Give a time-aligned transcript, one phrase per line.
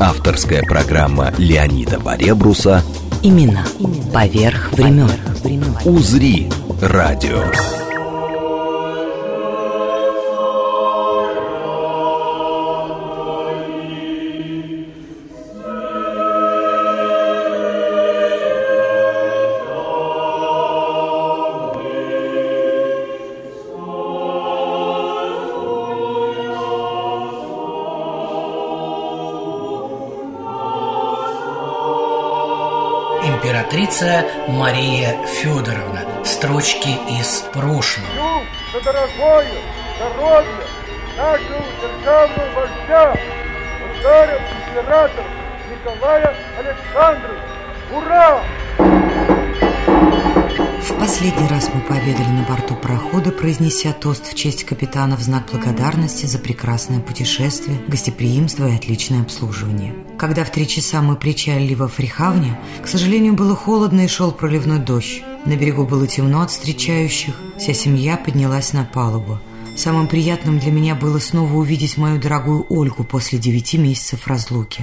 [0.00, 2.82] Авторская программа Леонида Баребруса
[3.22, 3.64] Имена
[4.12, 5.10] поверх времен.
[5.84, 6.48] «Узри»
[6.80, 7.77] радио.
[33.88, 36.22] Императрица Мария Федоровна.
[36.22, 38.42] Строчки из прошлого.
[38.72, 39.48] За дорогое
[39.96, 40.46] здоровье
[41.16, 43.14] нашего державного вождя,
[43.88, 45.24] государя императора
[45.70, 47.42] Николая Александровича.
[47.94, 48.42] Ура!
[50.98, 56.26] Последний раз мы пообедали на борту парохода, произнеся тост в честь капитана в знак благодарности
[56.26, 59.94] за прекрасное путешествие, гостеприимство и отличное обслуживание.
[60.18, 64.80] Когда в три часа мы причалили во Фрихавне, к сожалению, было холодно и шел проливной
[64.80, 65.22] дождь.
[65.46, 69.38] На берегу было темно от встречающих, вся семья поднялась на палубу.
[69.76, 74.82] Самым приятным для меня было снова увидеть мою дорогую Ольгу после девяти месяцев разлуки.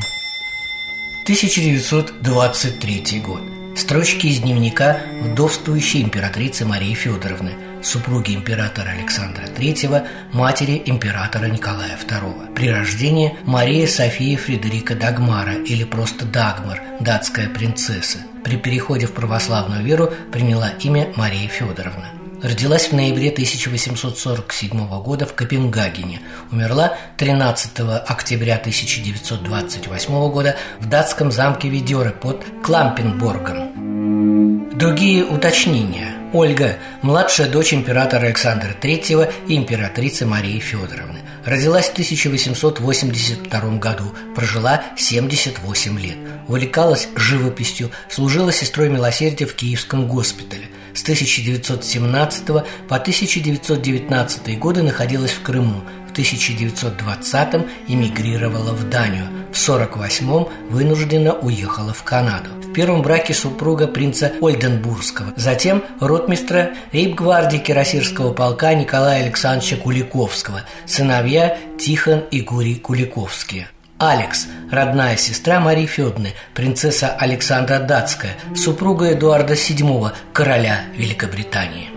[1.26, 3.42] 1923 год.
[3.76, 7.52] Строчки из дневника вдовствующей императрицы Марии Федоровны,
[7.84, 12.54] супруги императора Александра III, матери императора Николая II.
[12.56, 18.20] При рождении Мария София Фредерика Дагмара или просто Дагмар, датская принцесса.
[18.46, 22.15] При переходе в православную веру приняла имя Мария Федоровна.
[22.42, 26.22] Родилась в ноябре 1847 года в Копенгагене.
[26.52, 34.70] Умерла 13 октября 1928 года в датском замке Ведеры под Клампенборгом.
[34.78, 36.16] Другие уточнения.
[36.34, 41.20] Ольга– младшая дочь императора Александра III и императрицы Марии Федоровны.
[41.46, 46.18] Родилась в 1882 году, прожила 78 лет.
[46.48, 50.66] Увлекалась живописью, служила сестрой милосердия в Киевском госпитале.
[50.96, 52.46] С 1917
[52.88, 55.82] по 1919 годы находилась в Крыму.
[56.08, 59.28] В 1920-м эмигрировала в Данию.
[59.52, 62.50] В 1948-м вынужденно уехала в Канаду.
[62.64, 65.34] В первом браке супруга принца Ольденбургского.
[65.36, 70.62] Затем ротмистра рейб-гвардии Кирасирского полка Николая Александровича Куликовского.
[70.86, 73.68] Сыновья Тихон и Гурий Куликовские.
[73.98, 81.90] Алекс, родная сестра Марии Федоровны, принцесса Александра Датская, супруга Эдуарда VII, короля Великобритании.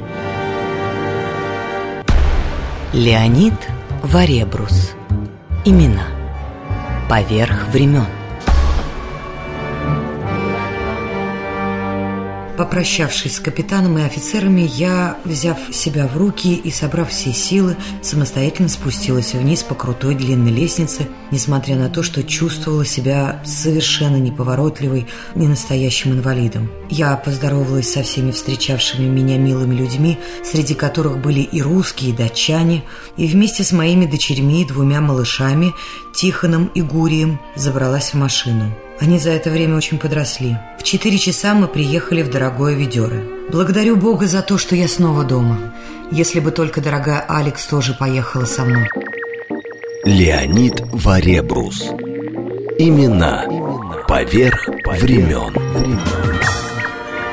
[2.93, 3.55] Леонид
[4.03, 4.93] Варебрус.
[5.65, 6.07] Имена
[7.09, 8.18] поверх времен.
[12.59, 18.69] Попрощавшись с капитаном и офицерами, я, взяв себя в руки и собрав все силы, самостоятельно
[18.69, 26.15] спустилась вниз по крутой длинной лестнице, несмотря на то, что чувствовала себя совершенно неповоротливой, ненастоящим
[26.15, 26.69] инвалидом.
[26.91, 32.83] Я поздоровалась со всеми встречавшими меня милыми людьми, среди которых были и русские, и датчане,
[33.17, 35.75] и вместе с моими дочерьми и двумя малышами,
[36.13, 38.75] Тихоном и Гурием, забралась в машину.
[39.01, 40.57] Они за это время очень подросли.
[40.79, 43.23] В четыре часа мы приехали в дорогое Ведеры.
[43.51, 45.73] Благодарю Бога за то, что я снова дома.
[46.11, 48.89] Если бы только дорогая Алекс тоже поехала со мной.
[50.05, 51.91] Леонид Варебрус.
[52.79, 53.45] Имена
[54.09, 55.55] поверх времен.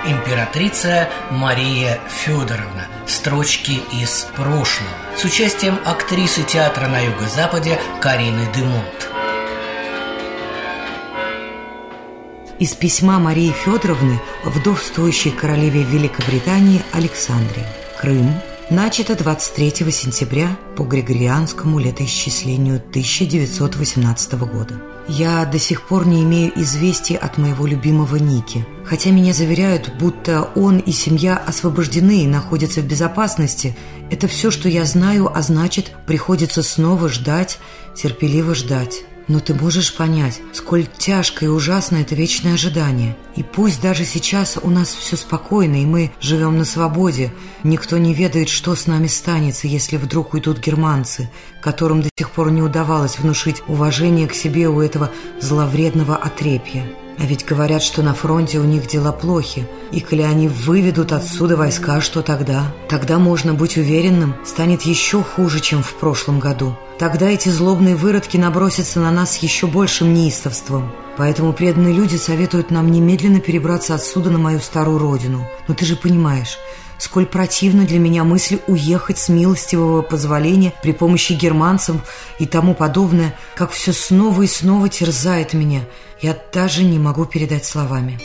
[0.06, 2.88] Императрица Мария Федоровна.
[3.08, 4.90] Строчки из прошлого.
[5.18, 9.15] С участием актрисы театра на юго-западе Карины Демонт.
[12.58, 17.68] Из письма Марии Федоровны вдовствующей королеве Великобритании Александре.
[18.00, 18.34] Крым.
[18.70, 24.82] Начато 23 сентября по Григорианскому летоисчислению 1918 года.
[25.10, 30.44] Я до сих пор не имею известий от моего любимого Ники, хотя меня заверяют, будто
[30.56, 33.76] он и семья освобождены и находятся в безопасности.
[34.10, 37.60] Это все, что я знаю, а значит, приходится снова ждать,
[37.96, 39.04] терпеливо ждать.
[39.28, 43.18] Но ты можешь понять, сколь тяжко и ужасно это вечное ожидание.
[43.36, 47.34] И пусть даже сейчас у нас все спокойно, и мы живем на свободе,
[47.64, 51.30] никто не ведает, что с нами станется, если вдруг уйдут германцы,
[51.62, 55.12] которым до сих пор не удавалось внушить уважение к себе у этого
[55.42, 56.86] зловредного отрепья.
[57.18, 59.68] А ведь говорят, что на фронте у них дела плохи.
[59.92, 62.74] И коли они выведут отсюда войска, что тогда?
[62.90, 66.76] Тогда можно быть уверенным, станет еще хуже, чем в прошлом году.
[67.00, 70.92] Тогда эти злобные выродки набросятся на нас еще большим неистовством.
[71.18, 75.48] Поэтому преданные люди советуют нам немедленно перебраться отсюда на мою старую родину.
[75.68, 76.58] Но ты же понимаешь,
[76.98, 81.98] сколь противно для меня мысль уехать с милостивого позволения при помощи германцев
[82.40, 85.82] и тому подобное, как все снова и снова терзает меня.
[86.26, 88.20] Я даже не могу передать словами.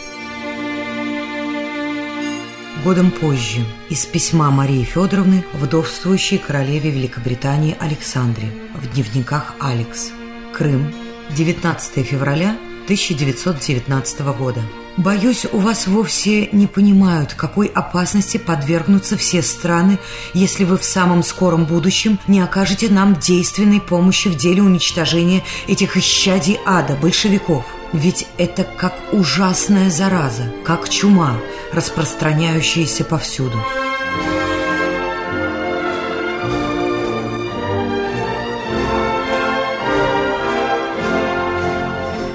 [2.83, 3.61] Годом позже
[3.91, 10.13] из письма Марии Федоровны вдовствующей королеве Великобритании Александре в дневниках «Алекс».
[10.55, 10.95] Крым,
[11.37, 14.63] 19 февраля 1919 года.
[14.97, 19.99] Боюсь, у вас вовсе не понимают, какой опасности подвергнутся все страны,
[20.33, 25.99] если вы в самом скором будущем не окажете нам действенной помощи в деле уничтожения этих
[25.99, 27.67] исчадий ада, большевиков.
[27.93, 31.37] Ведь это как ужасная зараза, как чума,
[31.73, 33.59] распространяющаяся повсюду.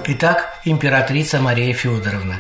[0.08, 2.38] Итак, императрица Мария Федоровна.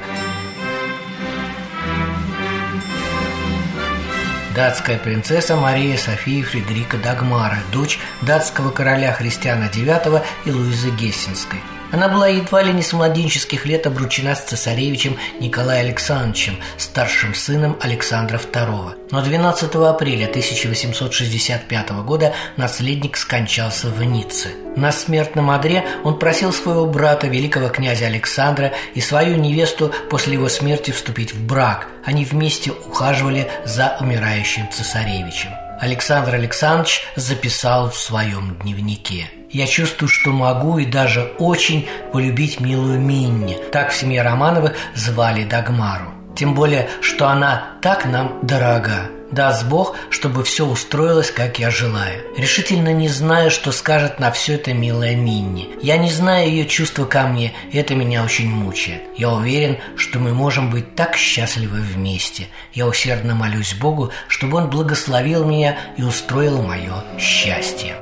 [4.53, 11.59] Датская принцесса Мария София Фредерика Дагмара, дочь датского короля Христиана IX и Луизы Гессенской–
[11.91, 17.77] она была едва ли не с младенческих лет обручена с цесаревичем Николаем Александровичем, старшим сыном
[17.81, 18.95] Александра II.
[19.11, 24.49] Но 12 апреля 1865 года наследник скончался в Ницце.
[24.75, 30.49] На смертном одре он просил своего брата, великого князя Александра, и свою невесту после его
[30.49, 31.87] смерти вступить в брак.
[32.03, 35.51] Они вместе ухаживали за умирающим цесаревичем.
[35.79, 42.99] Александр Александрович записал в своем дневнике– я чувствую, что могу и даже очень полюбить милую
[42.99, 43.57] Минни.
[43.71, 46.11] Так в семье Романовых звали Дагмару.
[46.35, 49.09] Тем более, что она так нам дорога.
[49.31, 52.21] Даст Бог, чтобы все устроилось, как я желаю.
[52.37, 55.69] Решительно не знаю, что скажет на все это милая Минни.
[55.81, 59.03] Я не знаю ее чувства ко мне, и это меня очень мучает.
[59.15, 62.47] Я уверен, что мы можем быть так счастливы вместе.
[62.73, 67.95] Я усердно молюсь Богу, чтобы Он благословил меня и устроил мое счастье.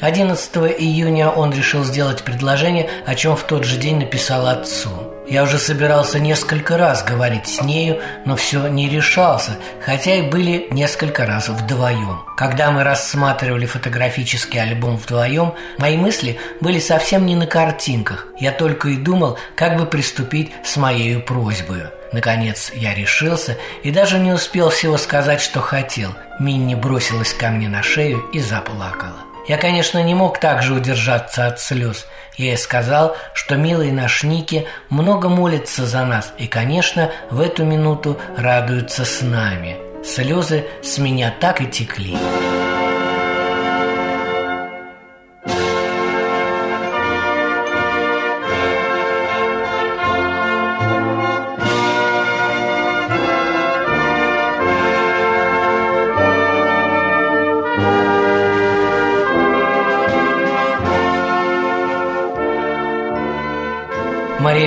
[0.00, 4.88] 11 июня он решил сделать предложение, о чем в тот же день написал отцу.
[5.28, 9.52] Я уже собирался несколько раз говорить с нею, но все не решался,
[9.84, 12.22] хотя и были несколько раз вдвоем.
[12.36, 18.26] Когда мы рассматривали фотографический альбом вдвоем, мои мысли были совсем не на картинках.
[18.40, 21.82] Я только и думал, как бы приступить с моей просьбой.
[22.12, 26.10] Наконец я решился и даже не успел всего сказать, что хотел.
[26.40, 29.29] Минни бросилась ко мне на шею и заплакала.
[29.50, 32.06] Я, конечно, не мог также удержаться от слез.
[32.36, 37.64] Я ей сказал, что милый наш Ники много молится за нас и, конечно, в эту
[37.64, 39.76] минуту радуется с нами.
[40.04, 42.16] Слезы с меня так и текли.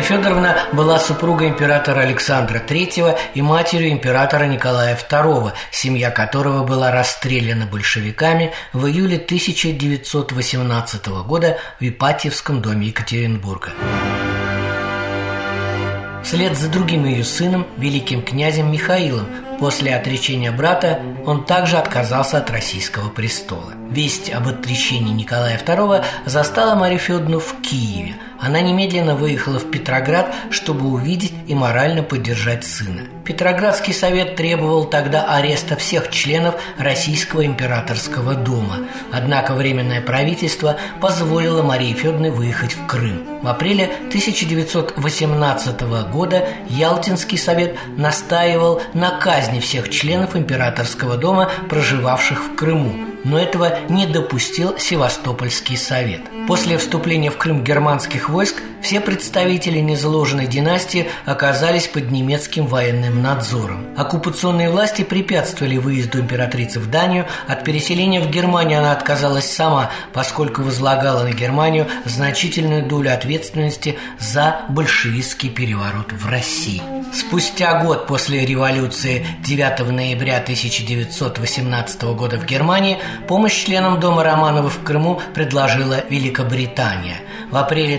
[0.04, 7.66] Федоровна была супругой императора Александра III и матерью императора Николая II, семья которого была расстреляна
[7.66, 13.72] большевиками в июле 1918 года в Ипатьевском доме Екатеринбурга.
[16.22, 19.28] Вслед за другим ее сыном, великим князем Михаилом,
[19.60, 23.74] после отречения брата, он также отказался от российского престола.
[23.90, 30.36] Весть об отречении Николая II застала Марию Федоровну в Киеве– она немедленно выехала в Петроград,
[30.50, 33.04] чтобы увидеть и морально поддержать сына.
[33.24, 38.80] Петроградский совет требовал тогда ареста всех членов Российского императорского дома.
[39.14, 43.42] Однако Временное правительство позволило Марии Федоровне выехать в Крым.
[43.42, 45.82] В апреле 1918
[46.12, 53.80] года Ялтинский совет настаивал на казни всех членов императорского дома, проживавших в Крыму но этого
[53.90, 56.22] не допустил Севастопольский совет.
[56.48, 63.88] После вступления в Крым германских войск Все представители незаложенной династии оказались под немецким военным надзором.
[63.96, 67.26] Оккупационные власти препятствовали выезду императрицы в Данию.
[67.48, 74.66] От переселения в Германию она отказалась сама, поскольку возлагала на Германию значительную долю ответственности за
[74.68, 76.82] большевистский переворот в России.
[77.14, 82.98] Спустя год после революции 9 ноября 1918 года в Германии
[83.28, 87.22] помощь членам Дома Романовых в Крыму предложила Великобритания.
[87.52, 87.98] В апреле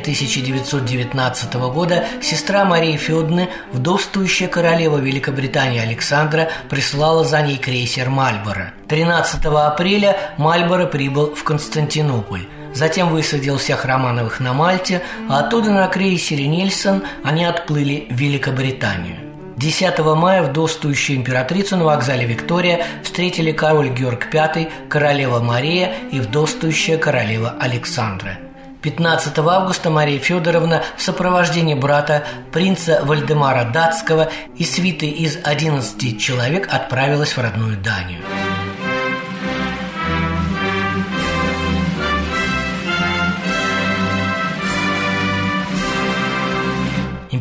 [0.79, 8.73] 1919 года сестра Марии Федоровны, вдовствующая королева Великобритании Александра, прислала за ней крейсер «Мальборо».
[8.89, 12.47] 13 апреля Мальборо прибыл в Константинополь.
[12.75, 19.19] Затем высадил всех Романовых на Мальте, а оттуда на крейсере «Нильсон» они отплыли в Великобританию.
[19.57, 26.99] 10 мая вдовствующую императрицу на вокзале Виктория встретили король Георг V, королева Мария и вдовствующая
[26.99, 28.39] королева Александра.
[28.85, 36.69] 15 августа Мария Федоровна в сопровождении брата принца Вальдемара Датского и свиты из 11 человек
[36.71, 38.21] отправилась в родную Данию.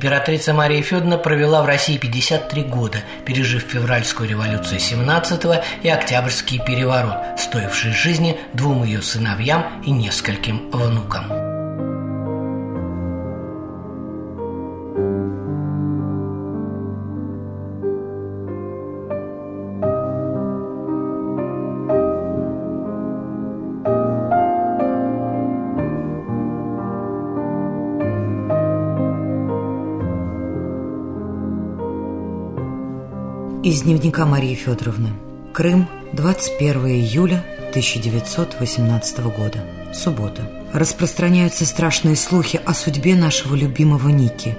[0.03, 7.39] Императрица Мария Федоровна провела в России 53 года, пережив февральскую революцию 17-го и Октябрьский переворот,
[7.39, 11.42] стоивший жизни двум ее сыновьям и нескольким внукам.
[33.73, 35.13] Из дневника Марии Федоровны.
[35.51, 39.65] Крым, 21 июля 1918 года.
[39.91, 40.47] Суббота.
[40.73, 44.55] Распространяются страшные слухи о судьбе нашего любимого Ники.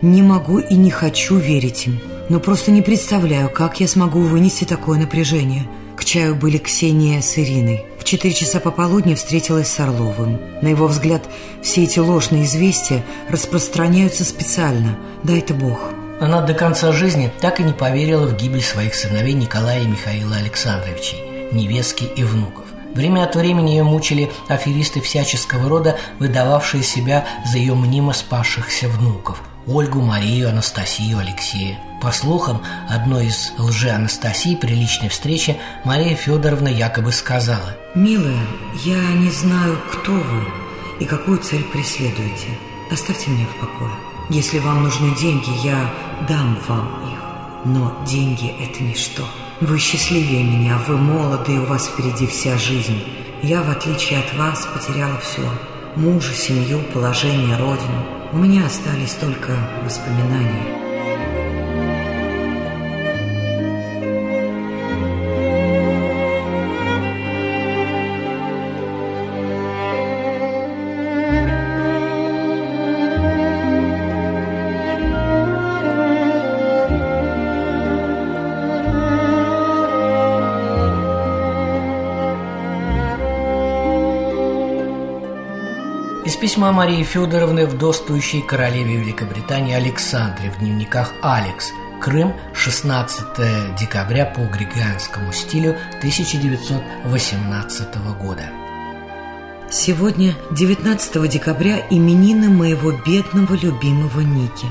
[0.00, 4.64] Не могу и не хочу верить им, но просто не представляю, как я смогу вынести
[4.64, 5.68] такое напряжение.
[5.94, 7.84] К чаю были Ксения с Ириной.
[7.98, 10.40] В четыре часа пополудни встретилась с Орловым.
[10.62, 11.28] На его взгляд,
[11.62, 14.98] все эти ложные известия распространяются специально.
[15.22, 15.93] Дай-то Бог.
[16.20, 20.36] Она до конца жизни так и не поверила в гибель своих сыновей Николая и Михаила
[20.36, 21.18] Александровичей,
[21.52, 22.66] невестки и внуков.
[22.94, 29.42] Время от времени ее мучили аферисты всяческого рода, выдававшие себя за ее мнимо спасшихся внуков–
[29.66, 31.78] Ольгу, Марию, Анастасию, Алексея.
[32.02, 38.46] По слухам, одной из лжи-Анастасии при личной встрече Мария Федоровна якобы сказала «Милая,
[38.84, 40.44] я не знаю, кто вы
[41.00, 42.48] и какую цель преследуете.
[42.90, 44.03] Оставьте меня в покое».
[44.30, 45.92] Если вам нужны деньги, я
[46.28, 47.18] дам вам их.
[47.64, 49.22] Но деньги– это ничто.
[49.60, 53.02] Вы счастливее меня, вы молоды, и у вас впереди вся жизнь.
[53.42, 55.42] Я, в отличие от вас, потеряла все.
[55.96, 58.04] Мужа, семью, положение, родину.
[58.32, 59.52] У меня остались только
[59.84, 60.83] воспоминания.
[86.64, 95.30] Письма Марии Федоровны вдовствующей королеве Великобритании Александре в дневниках «Алекс», Крым, 16 декабря по григорианскому
[95.34, 98.44] стилю 1918 года.
[99.70, 104.66] Сегодня, 19 декабря, именины моего бедного любимого Ники.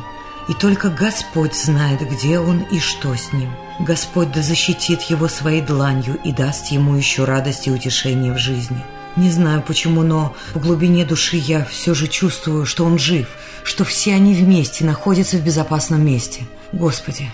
[0.50, 3.52] И только Господь знает, где он и что с ним.
[3.80, 8.84] Господь да защитит его своей дланью и даст ему еще радость и утешение в жизни–
[9.16, 13.28] не знаю почему, но в глубине души я все же чувствую, что он жив,
[13.64, 16.44] что все они вместе находятся в безопасном месте.
[16.72, 17.30] Господи,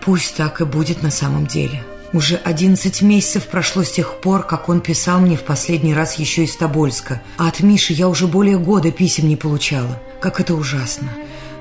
[0.00, 1.82] пусть так и будет на самом деле.
[2.12, 6.44] Уже одиннадцать месяцев прошло с тех пор, как он писал мне в последний раз еще
[6.44, 10.00] из Тобольска, а от Миши я уже более года писем не получала.
[10.20, 11.08] Как это ужасно.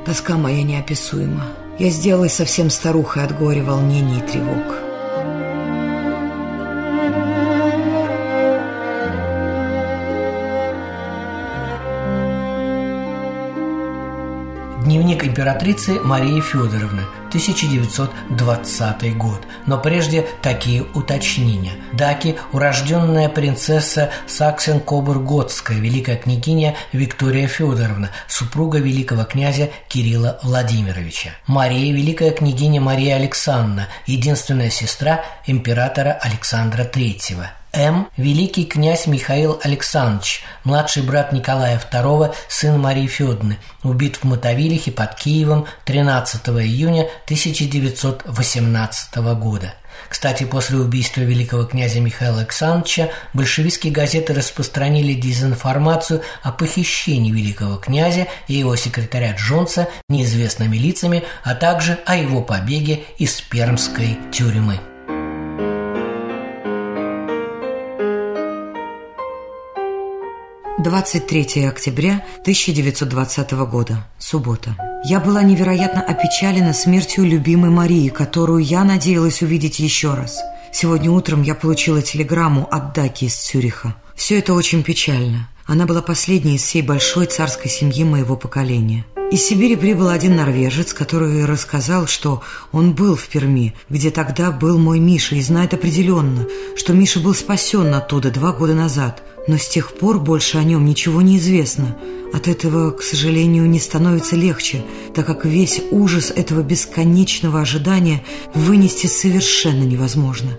[0.06, 1.46] Тоска моя неописуема.
[1.78, 4.89] Я сделалась совсем старухой от горя, волнений и тревог.
[15.40, 19.40] Императрицы Марии Федоровны, 1920 год.
[19.68, 21.72] Но прежде такие уточнения.
[21.94, 31.30] Даки– урожденная принцесса Саксен-Кобург-Готская, великая княгиня Виктория Федоровна, супруга великого князя Кирилла Владимировича.
[31.48, 37.59] Мария– великая княгиня Мария Александровна, единственная сестра императора Александра III.
[37.72, 38.08] М.
[38.18, 45.16] Великий князь Михаил Александрович, младший брат Николая II, сын Марии Федоровны, убит в Мотовилихе под
[45.16, 49.74] Киевом 13 июня 1918 года.
[50.08, 58.28] Кстати, после убийства великого князя Михаила Александровича большевистские газеты распространили дезинформацию о похищении великого князя
[58.48, 64.80] и его секретаря Джонса неизвестными лицами, а также о его побеге из пермской тюрьмы.
[70.80, 74.08] 23 октября 1920 года.
[74.18, 74.78] Суббота.
[75.04, 80.40] Я была невероятно опечалена смертью любимой Марии, которую я надеялась увидеть еще раз.
[80.72, 83.94] Сегодня утром я получила телеграмму от Даки из Цюриха.
[84.16, 85.50] Все это очень печально.
[85.66, 89.06] Она была последней из всей большой царской семьи моего поколения.
[89.34, 94.80] Из Сибири прибыл один норвежец, который рассказал, что он был в Перми, где тогда был
[94.80, 99.68] мой Миша, и знает определенно, что Миша был спасен оттуда два года назад– но с
[99.68, 101.98] тех пор больше о нем ничего не известно.
[102.32, 104.84] От этого, к сожалению, не становится легче,
[105.16, 110.52] так как весь ужас этого бесконечного ожидания вынести совершенно невозможно.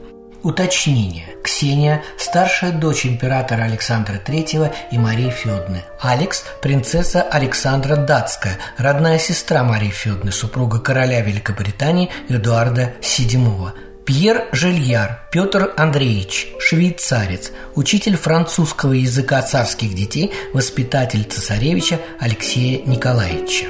[0.42, 1.36] Уточнение.
[1.44, 5.84] Ксения– старшая дочь императора Александра III и Марии Федны.
[6.00, 13.89] Алекс– принцесса Александра Датская, родная сестра Марии Федны, супруга короля Великобритании Эдуарда VII.
[14.10, 23.66] Пьер Жильяр, Петр Андреевич, швейцарец, учитель французского языка царских детей, воспитатель цесаревича Алексея Николаевича.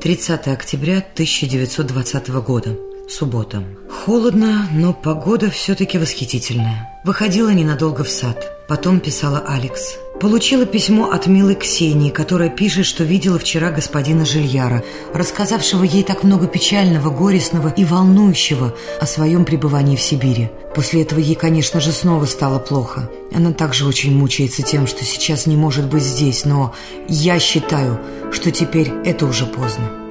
[0.00, 2.78] 30 октября 1920 года.
[3.10, 3.62] Суббота.
[3.90, 6.88] Холодно, но погода все-таки восхитительная.
[7.04, 8.66] Выходила ненадолго в сад.
[8.68, 9.98] Потом писала Алекс.
[10.22, 16.22] Получила письмо от милой Ксении, которая пишет, что видела вчера господина Жильяра, рассказавшего ей так
[16.22, 20.48] много печального, горестного и волнующего о своем пребывании в Сибири.
[20.76, 23.10] После этого ей, конечно же, снова стало плохо.
[23.34, 26.72] Она также очень мучается тем, что сейчас не может быть здесь, но
[27.08, 27.98] я считаю,
[28.30, 30.01] что теперь это уже поздно.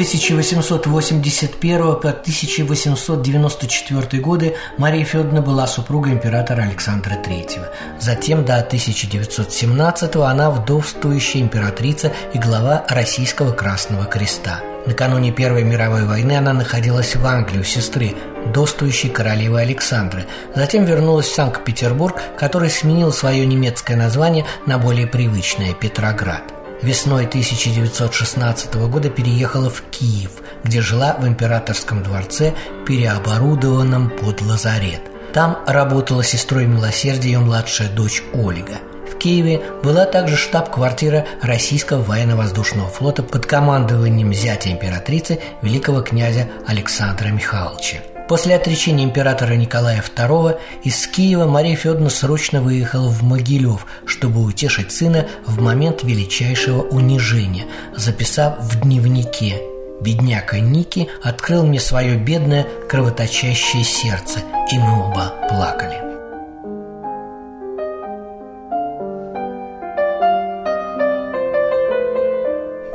[0.00, 7.66] 1881 по 1894 годы Мария Федоровна была супругой императора Александра III.
[8.00, 14.60] Затем до 1917 она вдовствующая императрица и глава Российского Красного Креста.
[14.86, 18.14] Накануне Первой мировой войны она находилась в Англии у сестры,
[18.46, 20.24] вдовствующей королевы Александры.
[20.54, 26.44] Затем вернулась в Санкт-Петербург, который сменил свое немецкое название на более привычное– Петроград–
[26.82, 30.30] Весной 1916 года переехала в Киев,
[30.64, 32.54] где жила в императорском дворце,
[32.86, 35.02] переоборудованном под лазарет.
[35.34, 38.78] Там работала сестрой милосердия ее младшая дочь Ольга.
[39.10, 47.28] В Киеве была также штаб-квартира Российского военно-воздушного флота под командованием зятя императрицы великого князя Александра
[47.28, 47.98] Михайловича.
[48.30, 54.92] После отречения императора Николая II из Киева Мария Федоровна срочно выехала в Могилев, чтобы утешить
[54.92, 57.64] сына в момент величайшего унижения,
[57.96, 59.56] записав в дневнике
[60.00, 64.38] «Бедняка Ники открыл мне свое бедное кровоточащее сердце,
[64.70, 66.09] и мы оба плакали».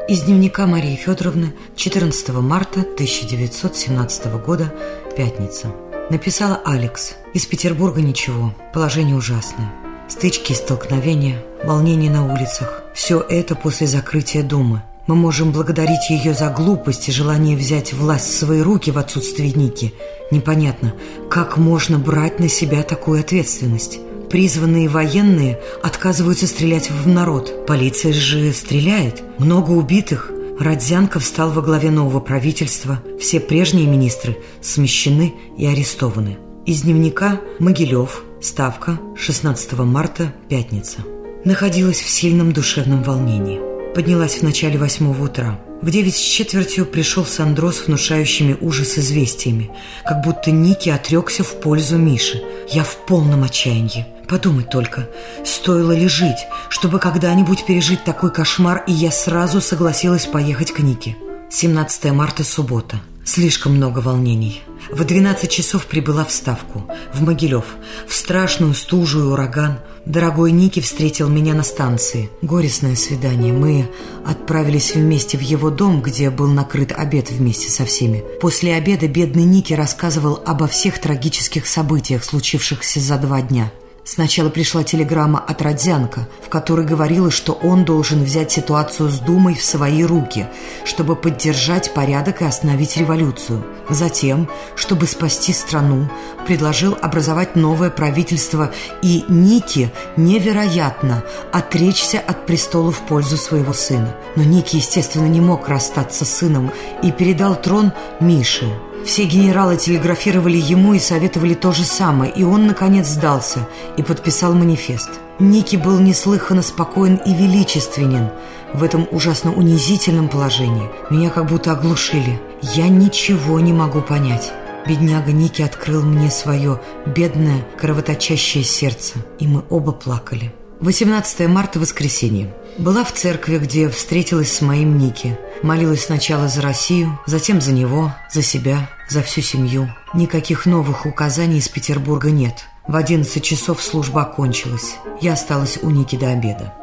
[0.07, 4.71] Из дневника Марии Федоровны 14 марта 1917 года,
[5.17, 5.71] пятница.
[6.11, 7.15] Написала Алекс.
[7.33, 8.53] Из Петербурга ничего.
[8.71, 9.73] Положение ужасное.
[10.07, 12.83] Стычки и столкновения, волнение на улицах.
[12.93, 14.85] Все это после закрытия дома.
[15.07, 19.53] Мы можем благодарить ее за глупость и желание взять власть в свои руки в отсутствии
[19.55, 19.95] Ники.
[20.29, 20.93] Непонятно,
[21.31, 23.99] как можно брать на себя такую ответственность.
[24.29, 27.65] Призванные военные отказываются стрелять в народ.
[27.67, 29.23] Полиция же стреляет.
[29.39, 30.31] Много убитых.
[30.59, 33.01] Родзянков стал во главе нового правительства.
[33.19, 36.37] Все прежние министры смещены и арестованы.
[36.65, 38.23] Из дневника Могилев.
[38.41, 38.99] Ставка.
[39.17, 40.33] 16 марта.
[40.49, 40.99] Пятница.
[41.43, 43.61] Находилась в сильном душевном волнении.
[43.93, 45.59] Поднялась в начале восьмого утра.
[45.81, 49.71] В девять с четвертью пришел Сандрос с внушающими ужас известиями,
[50.03, 52.41] как будто Ники отрекся в пользу Миши.
[52.71, 54.05] Я в полном отчаянии.
[54.27, 55.09] Подумать только,
[55.43, 61.15] стоило ли жить, чтобы когда-нибудь пережить такой кошмар, и я сразу согласилась поехать к Нике.
[61.51, 62.97] 17 марта, суббота.
[63.23, 64.61] Слишком много волнений.
[64.91, 67.65] В 12 часов прибыла в Ставку, в Могилев,
[68.07, 69.79] в страшную стужу и ураган.
[70.05, 72.29] Дорогой Ники встретил меня на станции.
[72.43, 73.51] Горестное свидание.
[73.51, 73.89] Мы
[74.25, 78.23] отправились вместе в его дом, где был накрыт обед вместе со всеми.
[78.41, 83.71] После обеда бедный Ники рассказывал обо всех трагических событиях, случившихся за два дня–
[84.07, 89.55] Сначала пришла телеграмма от Родзянко, в которой говорилось, что он должен взять ситуацию с Думой
[89.55, 90.45] в свои руки,
[90.85, 93.65] чтобы поддержать порядок и остановить революцию.
[93.89, 96.07] Затем, чтобы спасти страну,
[96.45, 104.15] предложил образовать новое правительство и Ники невероятно отречься от престола в пользу своего сына.
[104.35, 108.71] Но Ники, естественно, не мог расстаться с сыном и передал трон Мише.
[109.05, 114.53] Все генералы телеграфировали ему и советовали то же самое, и он, наконец, сдался и подписал
[114.53, 115.11] манифест.
[115.37, 118.29] Ники был неслыханно спокоен и величественен
[118.73, 120.89] в этом ужасно унизительном положении.
[121.11, 122.41] Меня как будто оглушили.
[122.61, 124.51] Я ничего не могу понять.
[124.87, 130.51] Бедняга Ники открыл мне свое бедное, кровоточащее сердце, и мы оба плакали.
[130.79, 132.53] 18 марта, воскресенье.
[132.77, 135.37] Была в церкви, где встретилась с моим Ники.
[135.63, 139.89] Молилась сначала за Россию, затем за него, за себя, за всю семью.
[140.13, 142.65] Никаких новых указаний из Петербурга нет.
[142.85, 144.95] В 11 часов служба окончилась.
[145.21, 146.73] Я осталась у Ники до обеда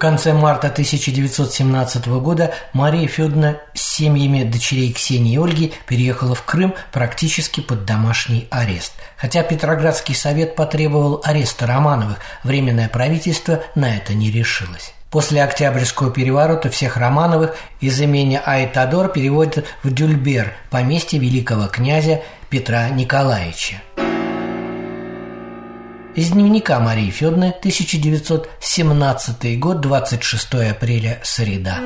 [0.00, 6.74] конце марта 1917 года Мария Федоровна с семьями дочерей Ксении и Ольги переехала в Крым
[6.90, 8.94] практически под домашний арест.
[9.18, 14.94] Хотя Петроградский совет потребовал ареста Романовых, Временное правительство на это не решилось.
[15.10, 22.88] После Октябрьского переворота всех Романовых из имени Айтадор переводят в Дюльбер, поместье великого князя Петра
[22.88, 23.82] Николаевича.
[26.16, 31.78] Из дневника Марии Федоровны, 1917 год, 26 апреля, среда.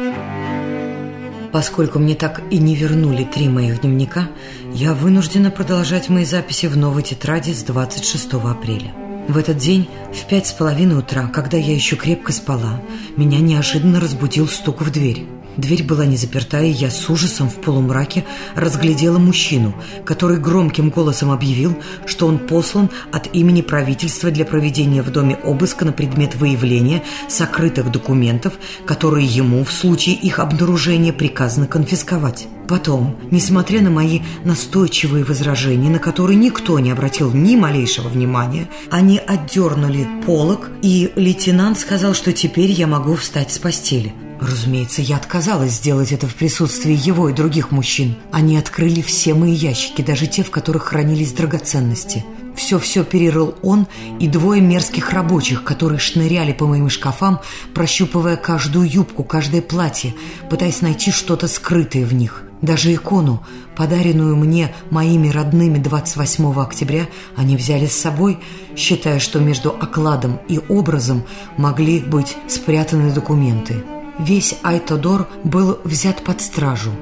[1.52, 4.28] Поскольку мне так и не вернули три моих дневника,
[4.72, 8.94] я вынуждена продолжать мои записи в новой тетради с 26 апреля.
[9.28, 12.80] В этот день, в пять с половиной утра, когда я еще крепко спала,
[13.16, 15.26] меня неожиданно разбудил стук в дверь.
[15.56, 18.24] Дверь была не заперта, и я с ужасом в полумраке
[18.56, 25.10] разглядела мужчину, который громким голосом объявил, что он послан от имени правительства для проведения в
[25.10, 32.48] доме обыска на предмет выявления сокрытых документов, которые ему в случае их обнаружения приказано конфисковать.
[32.66, 39.18] Потом, несмотря на мои настойчивые возражения, на которые никто не обратил ни малейшего внимания, они
[39.18, 44.14] отдернули полог, и лейтенант сказал, что теперь я могу встать с постели.
[44.40, 48.16] Разумеется, я отказалась сделать это в присутствии его и других мужчин.
[48.32, 52.24] Они открыли все мои ящики, даже те, в которых хранились драгоценности.
[52.54, 53.86] Все-все перерыл он
[54.20, 57.40] и двое мерзких рабочих, которые шныряли по моим шкафам,
[57.74, 60.14] прощупывая каждую юбку, каждое платье,
[60.50, 62.42] пытаясь найти что-то скрытое в них.
[62.62, 63.44] Даже икону,
[63.76, 68.38] подаренную мне моими родными 28 октября, они взяли с собой,
[68.76, 71.24] считая, что между окладом и образом
[71.58, 73.84] могли быть спрятаны документы.
[74.18, 76.92] Весь Айтодор был взят под стражу.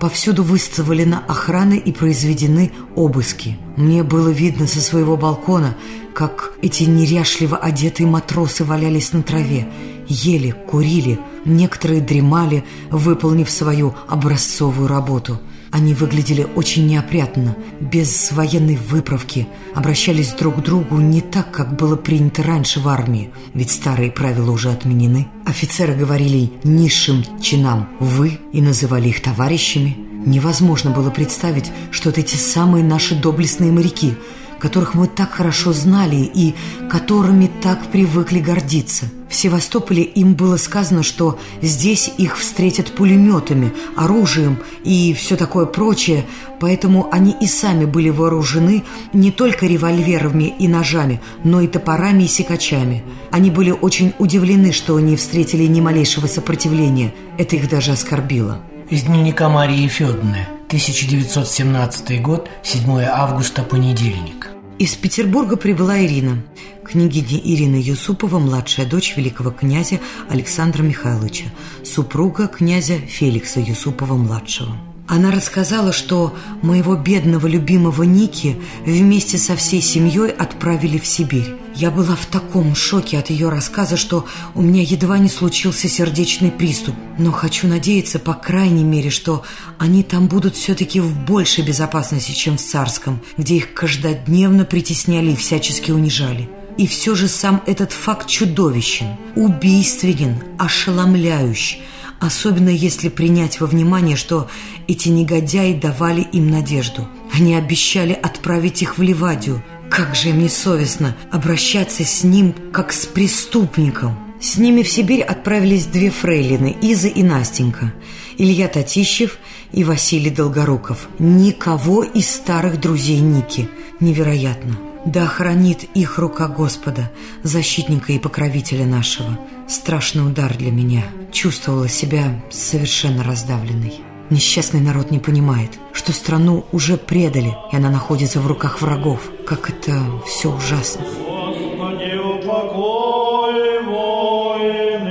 [0.00, 3.56] Повсюду выставлены охраны и произведены обыски.
[3.76, 5.76] Мне было видно со своего балкона,
[6.14, 9.68] как эти неряшливо одетые матросы валялись на траве,
[10.08, 19.46] ели, курили, некоторые дремали, выполнив свою образцовую работу– они выглядели очень неопрятно, без военной выправки,
[19.74, 24.50] обращались друг к другу не так, как было принято раньше в армии, ведь старые правила
[24.50, 25.28] уже отменены.
[25.44, 29.96] Офицеры говорили низшим чинам «вы» и называли их товарищами.
[30.24, 34.14] Невозможно было представить, что это те самые наши доблестные моряки–
[34.66, 36.56] которых мы так хорошо знали и
[36.90, 39.06] которыми так привыкли гордиться.
[39.28, 46.24] В Севастополе им было сказано, что здесь их встретят пулеметами, оружием и все такое прочее,
[46.58, 52.28] поэтому они и сами были вооружены не только револьверами и ножами, но и топорами и
[52.28, 53.04] секачами.
[53.30, 57.14] Они были очень удивлены, что они встретили ни малейшего сопротивления.
[57.38, 58.58] Это их даже оскорбило.
[58.90, 64.55] Из дневника Марии Федоровны 1917 год, 7 августа, понедельник.
[64.78, 66.42] Из Петербурга прибыла Ирина,
[66.84, 71.46] княгиня Ирина Юсупова, младшая дочь великого князя Александра Михайловича,
[71.82, 74.76] супруга князя Феликса Юсупова-младшего.
[75.08, 81.54] Она рассказала, что моего бедного любимого Ники вместе со всей семьей отправили в Сибирь.
[81.76, 86.50] Я была в таком шоке от ее рассказа, что у меня едва не случился сердечный
[86.50, 86.96] приступ.
[87.18, 89.44] Но хочу надеяться, по крайней мере, что
[89.78, 95.36] они там будут все-таки в большей безопасности, чем в Царском, где их каждодневно притесняли и
[95.36, 96.48] всячески унижали.
[96.78, 101.82] И все же сам этот факт чудовищен, убийственен, ошеломляющий,
[102.20, 104.48] особенно если принять во внимание, что
[104.88, 107.08] эти негодяи давали им надежду.
[107.32, 109.62] Они обещали отправить их в Ливадию.
[109.90, 114.18] Как же им несовестно обращаться с ним, как с преступником.
[114.40, 117.92] С ними в Сибирь отправились две фрейлины, Иза и Настенька,
[118.36, 119.38] Илья Татищев
[119.72, 121.08] и Василий Долгоруков.
[121.18, 123.68] Никого из старых друзей Ники.
[124.00, 124.76] Невероятно.
[125.06, 127.12] Да хранит их рука Господа,
[127.44, 129.38] защитника и покровителя нашего.
[129.68, 131.04] Страшный удар для меня.
[131.30, 134.00] Чувствовала себя совершенно раздавленной.
[134.30, 139.30] Несчастный народ не понимает, что страну уже предали, и она находится в руках врагов.
[139.46, 141.04] Как это все ужасно.
[141.04, 145.06] Господи, упокой войны.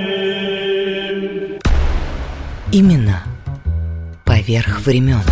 [2.74, 3.24] Именно
[4.26, 5.24] поверх времен.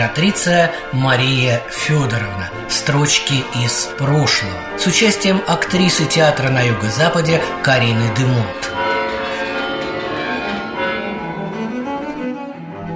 [0.00, 2.48] Императрица Мария Федоровна.
[2.70, 4.54] Строчки из прошлого.
[4.78, 8.72] С участием актрисы театра на Юго-Западе Карины Демонт.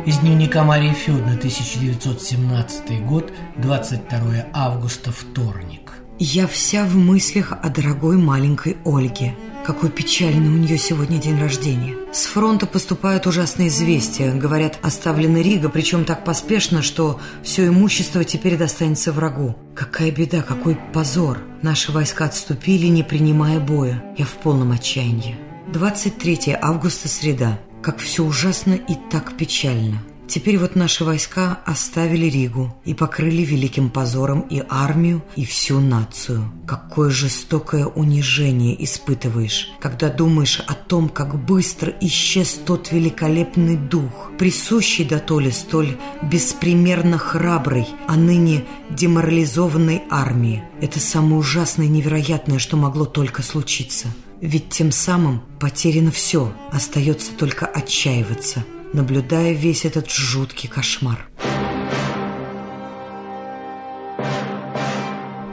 [0.07, 5.93] Из дневника Марии Федоровны, 1917 год, 22 августа, вторник.
[6.19, 9.35] Я вся в мыслях о дорогой маленькой Ольге.
[9.65, 11.97] Какой печальный у нее сегодня день рождения.
[12.13, 14.35] С фронта поступают ужасные известия.
[14.35, 19.57] Говорят, оставлена Рига, причем так поспешно, что все имущество теперь достанется врагу.
[19.75, 21.39] Какая беда, какой позор.
[21.63, 24.05] Наши войска отступили, не принимая боя.
[24.19, 25.37] Я в полном отчаянии.
[25.73, 27.59] 23 августа, среда.
[27.83, 30.03] Как все ужасно и так печально.
[30.27, 36.51] Теперь вот наши войска оставили Ригу и покрыли великим позором и армию, и всю нацию.
[36.67, 45.05] Какое жестокое унижение испытываешь, когда думаешь о том, как быстро исчез тот великолепный дух, присущий
[45.05, 50.65] до толи столь беспримерно храброй, а ныне деморализованной армии.
[50.81, 54.09] Это самое ужасное и невероятное, что могло только случиться.
[54.41, 61.29] Ведь тем самым потеряно все, остается только отчаиваться– наблюдая весь этот жуткий кошмар.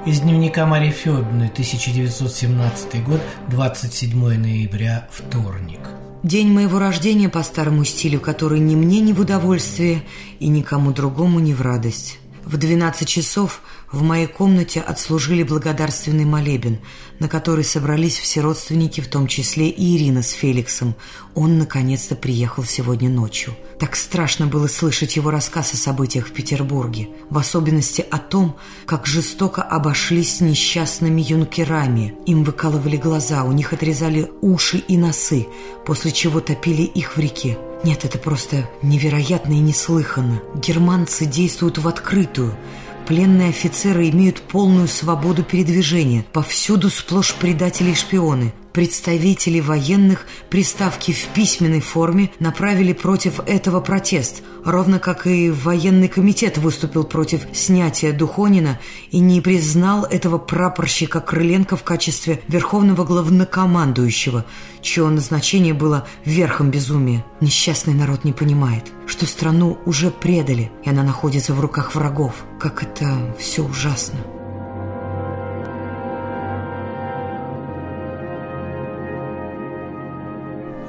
[0.06, 5.80] Из дневника Марии Федоровны, 1917 год, 27 ноября, вторник.
[6.24, 10.04] День моего рождения по старому стилю, который ни мне не в удовольствие
[10.40, 12.21] и никому другому не в радость.
[12.44, 16.80] В 12 часов в моей комнате отслужили благодарственный молебен,
[17.20, 20.96] на который собрались все родственники, в том числе и Ирина с Феликсом.
[21.36, 23.56] Он, наконец-то, приехал сегодня ночью.
[23.80, 29.06] Так страшно было слышать его рассказ о событиях в Петербурге, в особенности о том, как
[29.06, 32.16] жестоко обошлись с несчастными юнкерами.
[32.26, 35.48] Им выкалывали глаза, у них отрезали уши и носы,
[35.86, 37.58] после чего топили их в реке.
[37.84, 40.42] Нет, это просто невероятно и неслыханно.
[40.56, 42.56] Германцы действуют в открытую–
[43.08, 46.24] Пленные офицеры имеют полную свободу передвижения.
[46.32, 48.54] Повсюду сплошь предатели и шпионы.
[48.74, 56.58] Представители военных приставки в письменной форме направили против этого протест, ровно как и военный комитет
[56.58, 58.80] выступил против снятия Духонина
[59.10, 64.46] и не признал этого прапорщика Крыленко в качестве верховного главнокомандующего,
[64.82, 67.26] чье назначение было верхом безумия.
[67.42, 72.36] Несчастный народ не понимает, что страну уже предали, и она находится в руках врагов.
[72.58, 74.20] Как это все ужасно.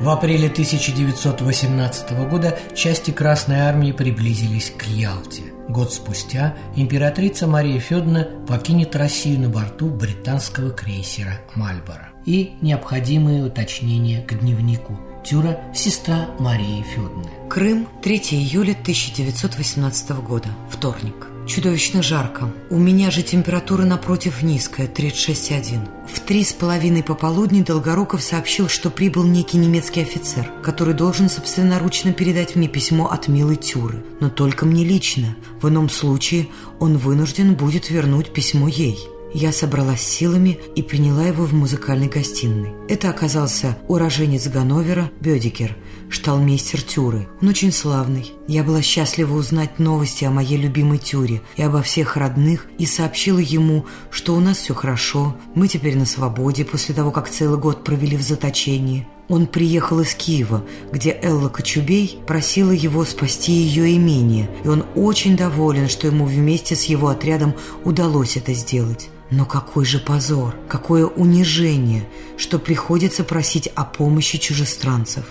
[0.02, 5.42] В апреле 1918 года части Красной Армии приблизились к Ялте.
[5.68, 12.08] Год спустя императрица Мария Федоровна покинет Россию на борту британского крейсера «Мальборо».
[12.26, 14.98] И необходимые уточнения к дневнику.
[15.24, 17.30] Тюра– сестра Марии Федоровны.
[17.48, 21.28] Крым, 3 июля 1918 года, вторник.
[21.54, 22.50] Чудовищно жарко.
[22.70, 25.86] У меня же температура напротив низкая, 36,1.
[26.10, 32.14] В три с половиной пополудни Долгоруков сообщил, что прибыл некий немецкий офицер, который должен собственноручно
[32.14, 34.02] передать мне письмо от милой Тюры.
[34.18, 35.36] Но только мне лично.
[35.60, 38.98] В ином случае он вынужден будет вернуть письмо ей.
[39.34, 42.72] Я собралась силами и приняла его в музыкальной гостиной.
[42.88, 45.76] Это оказался уроженец Ганновера Бедикер,
[46.10, 47.28] шталмейстер Тюры.
[47.40, 48.32] Он очень славный.
[48.46, 53.38] Я была счастлива узнать новости о моей любимой Тюре и обо всех родных и сообщила
[53.38, 57.84] ему, что у нас все хорошо, мы теперь на свободе после того, как целый год
[57.84, 59.06] провели в заточении.
[59.28, 65.38] Он приехал из Киева, где Элла Кочубей просила его спасти ее имение, и он очень
[65.38, 69.08] доволен, что ему вместе с его отрядом удалось это сделать.
[69.32, 75.24] Но какой же позор, какое унижение, что приходится просить о помощи чужестранцев.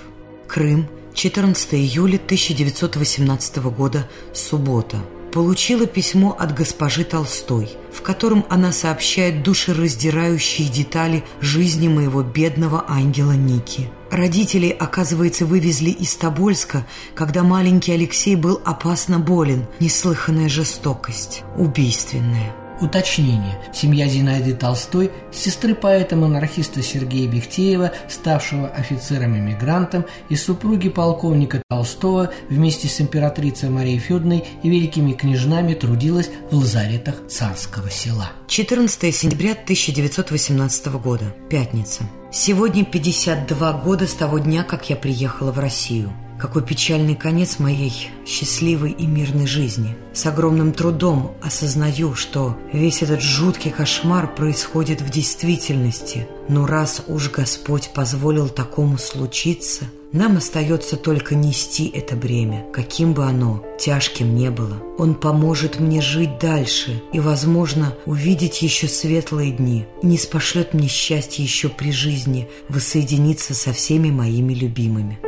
[0.47, 4.97] Крым, 14 июля 1918 года, суббота.
[5.31, 13.33] Получила письмо от госпожи Толстой, в котором она сообщает душераздирающие детали жизни моего бедного ангела
[13.33, 13.91] Ники.
[14.09, 19.67] Родителей, оказывается, вывезли из Тобольска, когда маленький Алексей был опасно болен.
[19.79, 22.60] Неслыханная жестокость, убийственная.
[22.81, 23.59] Уточнение.
[23.71, 32.99] Семья Зинаиды Толстой, сестры поэта-монархиста Сергея Бехтеева, ставшего офицером-эмигрантом, и супруги полковника Толстого вместе с
[32.99, 38.31] императрицей Марией Федоровной и великими княжнами трудилась в лазаретах царского села.
[38.47, 41.35] 14 сентября 1918 года.
[41.49, 42.03] Пятница.
[42.31, 46.11] Сегодня 52 года с того дня, как я приехала в Россию.
[46.41, 49.95] Какой печальный конец моей счастливой и мирной жизни.
[50.11, 56.27] С огромным трудом осознаю, что весь этот жуткий кошмар происходит в действительности.
[56.49, 63.23] Но раз уж Господь позволил такому случиться, нам остается только нести это бремя, каким бы
[63.25, 64.81] оно тяжким не было.
[64.97, 71.45] Он поможет мне жить дальше и, возможно, увидеть еще светлые дни, не спошлет мне счастье
[71.45, 75.19] еще при жизни воссоединиться со всеми моими любимыми.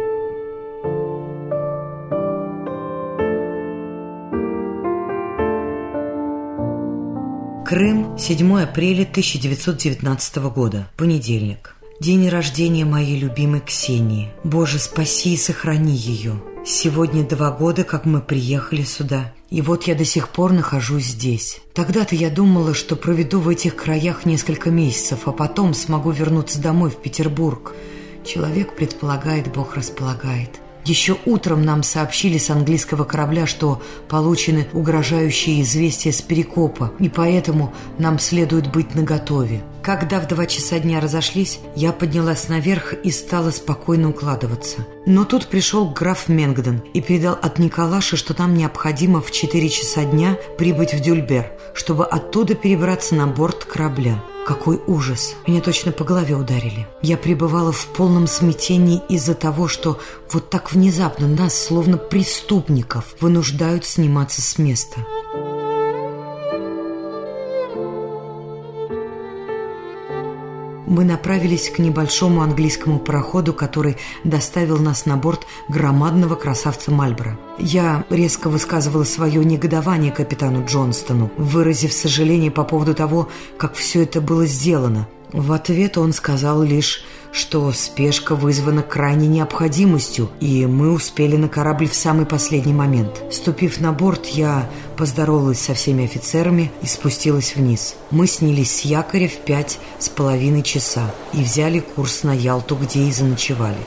[7.73, 11.75] Крым, 7 апреля 1919 года, понедельник.
[11.99, 14.31] День рождения моей любимой Ксении.
[14.43, 16.39] Боже, спаси и сохрани ее.
[16.63, 19.33] Сегодня два года, как мы приехали сюда.
[19.49, 21.61] И вот я до сих пор нахожусь здесь.
[21.73, 26.91] Тогда-то я думала, что проведу в этих краях несколько месяцев, а потом смогу вернуться домой
[26.91, 27.73] в Петербург.
[28.23, 30.59] Человек предполагает, Бог располагает.
[30.85, 37.73] Еще утром нам сообщили с английского корабля, что получены угрожающие известия с Перекопа, и поэтому
[37.97, 39.63] нам следует быть наготове.
[39.81, 44.85] Когда в два часа дня разошлись, я поднялась наверх и стала спокойно укладываться.
[45.05, 50.05] Но тут пришел граф Менгден и передал от Николаша, что нам необходимо в четыре часа
[50.05, 54.23] дня прибыть в Дюльбер, чтобы оттуда перебраться на борт корабля.
[54.45, 55.35] Какой ужас!
[55.47, 56.85] Меня точно по голове ударили.
[57.01, 63.85] Я пребывала в полном смятении из-за того, что вот так внезапно нас, словно преступников, вынуждают
[63.85, 64.99] сниматься с места.
[70.93, 77.39] Мы направились к небольшому английскому пароходу, который доставил нас на борт громадного красавца Мальбора.
[77.57, 83.27] Я резко высказывала свое негодование капитану Джонстону, выразив сожаление по поводу того,
[83.57, 85.07] как все это было сделано.
[85.31, 87.03] В ответ он сказал лишь
[87.33, 93.23] что спешка вызвана крайней необходимостью, и мы успели на корабль в самый последний момент.
[93.31, 97.95] Ступив на борт, я поздоровалась со всеми офицерами и спустилась вниз.
[98.11, 102.99] Мы снялись с якоря в пять с половиной часа и взяли курс на Ялту, где
[103.01, 103.77] и заночевали.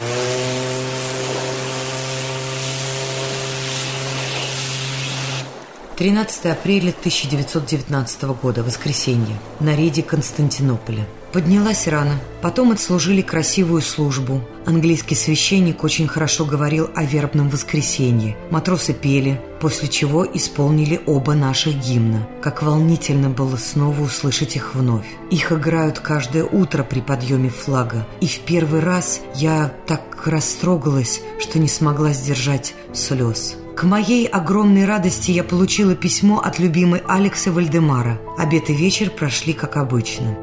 [5.96, 11.06] 13 апреля 1919 года, воскресенье, на рейде Константинополя.
[11.32, 14.42] Поднялась рано, потом отслужили красивую службу.
[14.66, 18.36] Английский священник очень хорошо говорил о вербном воскресенье.
[18.50, 22.28] Матросы пели, после чего исполнили оба наших гимна.
[22.42, 25.06] Как волнительно было снова услышать их вновь.
[25.30, 28.06] Их играют каждое утро при подъеме флага.
[28.20, 33.56] И в первый раз я так растрогалась, что не смогла сдержать слез.
[33.76, 38.18] К моей огромной радости я получила письмо от любимой Алекса Вальдемара.
[38.38, 40.34] Обед и вечер прошли как обычно.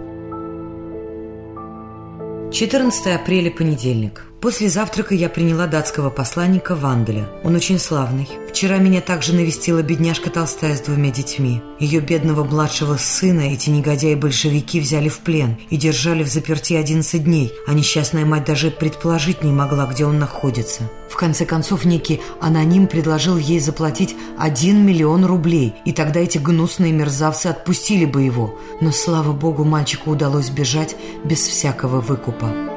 [2.51, 4.27] 14 апреля, понедельник.
[4.43, 7.29] После завтрака я приняла датского посланника Ванделя.
[7.45, 8.27] Он очень славный.
[8.49, 11.61] Вчера меня также навестила бедняжка Толстая с двумя детьми.
[11.79, 17.53] Ее бедного младшего сына эти негодяи-большевики взяли в плен и держали в заперти 11 дней,
[17.67, 20.91] а несчастная мать даже предположить не могла, где он находится.
[21.09, 26.91] В конце концов, некий аноним предложил ей заплатить 1 миллион рублей, и тогда эти гнусные
[26.91, 28.59] мерзавцы отпустили бы его.
[28.81, 32.72] Но, слава богу, мальчику удалось бежать без всякого выкупа.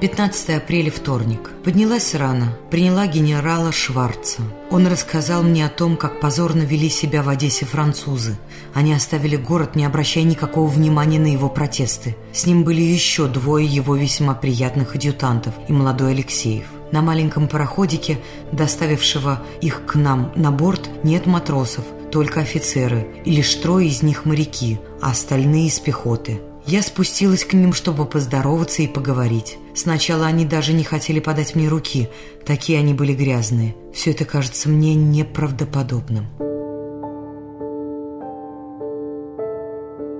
[0.00, 1.50] 15 апреля, вторник.
[1.62, 4.40] Поднялась рано, приняла генерала Шварца.
[4.70, 8.38] Он рассказал мне о том, как позорно вели себя в Одессе французы.
[8.72, 12.16] Они оставили город, не обращая никакого внимания на его протесты.
[12.32, 16.64] С ним были еще двое его весьма приятных адъютантов и молодой Алексеев.
[16.92, 18.20] На маленьком пароходике,
[18.52, 24.24] доставившего их к нам на борт, нет матросов, только офицеры, и лишь трое из них
[24.24, 29.58] моряки, а остальные из пехоты– я спустилась к ним, чтобы поздороваться и поговорить.
[29.74, 32.08] Сначала они даже не хотели подать мне руки,
[32.46, 33.74] такие они были грязные.
[33.92, 36.28] Все это кажется мне неправдоподобным.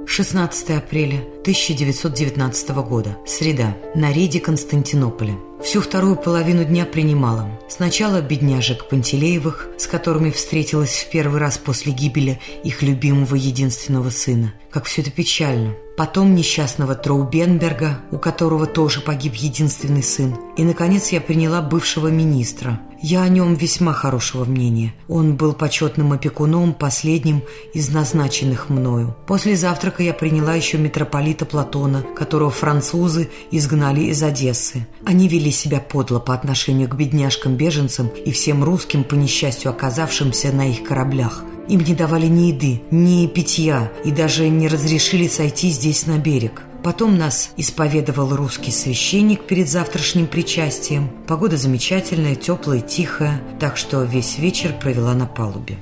[0.06, 3.16] 16 апреля 1919 года.
[3.24, 3.76] Среда.
[3.94, 5.36] На рейде Константинополя.
[5.62, 7.48] Всю вторую половину дня принимала.
[7.68, 14.52] Сначала бедняжек Пантелеевых, с которыми встретилась в первый раз после гибели их любимого единственного сына.
[14.72, 15.76] Как все это печально.
[16.00, 20.34] Потом несчастного Троубенберга, у которого тоже погиб единственный сын.
[20.56, 22.80] И, наконец, я приняла бывшего министра.
[23.02, 24.94] Я о нем весьма хорошего мнения.
[25.08, 27.42] Он был почетным опекуном, последним
[27.74, 29.14] из назначенных мною.
[29.26, 34.86] После завтрака я приняла еще митрополита Платона, которого французы изгнали из Одессы.
[35.04, 40.70] Они вели себя подло по отношению к бедняжкам-беженцам и всем русским, по несчастью оказавшимся на
[40.70, 41.44] их кораблях.
[41.70, 46.64] Им не давали ни еды, ни питья и даже не разрешили сойти здесь на берег.
[46.82, 51.10] Потом нас исповедовал русский священник перед завтрашним причастием.
[51.28, 55.78] Погода замечательная, теплая, тихая, так что весь вечер провела на палубе.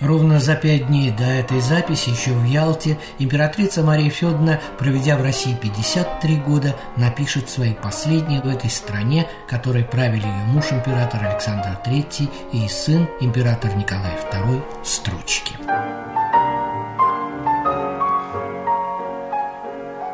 [0.00, 5.22] Ровно за пять дней до этой записи еще в Ялте императрица Мария Федоровна, проведя в
[5.22, 11.78] России 53 года, напишет свои последние в этой стране, которой правили ее муж император Александр
[11.84, 15.56] III и сын император Николай II строчки.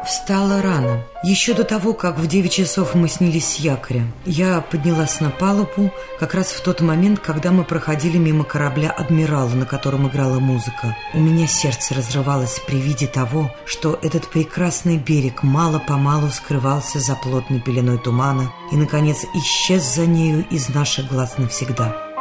[0.06, 1.02] Встала рано.
[1.22, 4.04] Еще до того, как в 9 часов мы снились с якоря.
[4.26, 5.90] Я поднялась на палубу
[6.20, 10.94] как раз в тот момент, когда мы проходили мимо корабля «Адмирал», на котором играла музыка.
[11.14, 17.60] У меня сердце разрывалось при виде того, что этот прекрасный берег мало-помалу скрывался за плотной
[17.60, 22.13] пеленой тумана и, наконец, исчез за нею из наших глаз навсегда.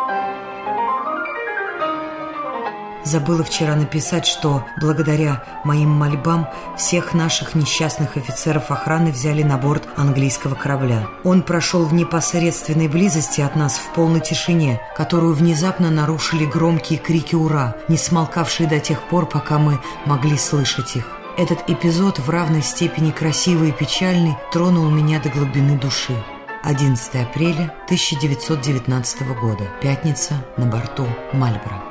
[3.03, 6.47] Забыла вчера написать, что благодаря моим мольбам
[6.77, 11.07] всех наших несчастных офицеров охраны взяли на борт английского корабля.
[11.23, 17.35] Он прошел в непосредственной близости от нас в полной тишине, которую внезапно нарушили громкие крики
[17.35, 21.05] «Ура!», не смолкавшие до тех пор, пока мы могли слышать их.
[21.37, 26.15] Этот эпизод в равной степени красивый и печальный тронул меня до глубины души.
[26.63, 29.67] 11 апреля 1919 года.
[29.81, 31.81] Пятница на борту Мальборо.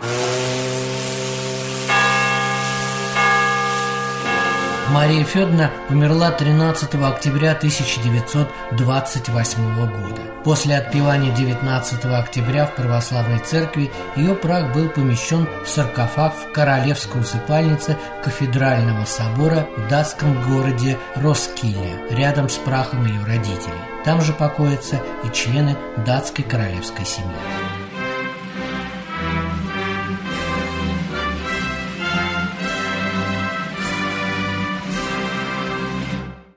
[4.92, 10.20] Мария Федоровна умерла 13 октября 1928 года.
[10.44, 17.22] После отпевания 19 октября в православной церкви ее прах был помещен в саркофаг в королевской
[17.22, 23.72] усыпальнице кафедрального собора в датском городе Роскилле, рядом с прахом ее родителей.
[24.04, 25.74] Там же покоятся и члены
[26.04, 27.71] датской королевской семьи.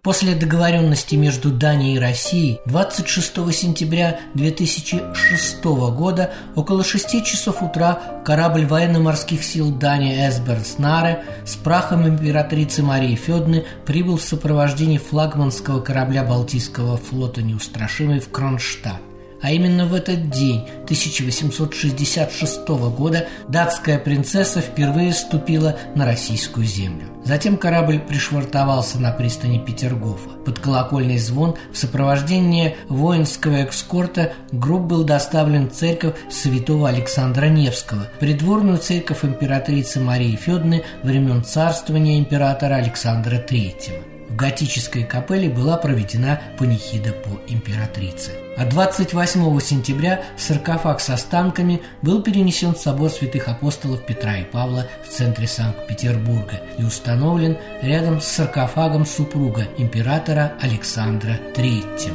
[0.06, 8.68] После договоренности между Данией и Россией 26 сентября 2006 года около 6 часов утра корабль
[8.68, 16.98] военно-морских сил Дании Эсбернснаре с прахом императрицы Марии Федны прибыл в сопровождении флагманского корабля Балтийского
[16.98, 19.02] флота «Неустрашимый» в Кронштадт.
[19.46, 27.10] А именно в этот день 1866 года датская принцесса впервые ступила на российскую землю.
[27.24, 30.30] Затем корабль пришвартовался на пристани Петергофа.
[30.44, 38.08] Под колокольный звон в сопровождении воинского экскорта гроб был доставлен в церковь святого Александра Невского,
[38.20, 44.15] придворную церковь императрицы Марии Федоровны времен царствования императора Александра III.
[44.36, 48.34] В готической капелле была проведена панихида по императрице.
[48.58, 54.88] А 28 сентября саркофаг с останками был перенесен в собор святых апостолов Петра и Павла
[55.06, 62.12] в центре Санкт-Петербурга и установлен рядом с саркофагом супруга императора Александра III.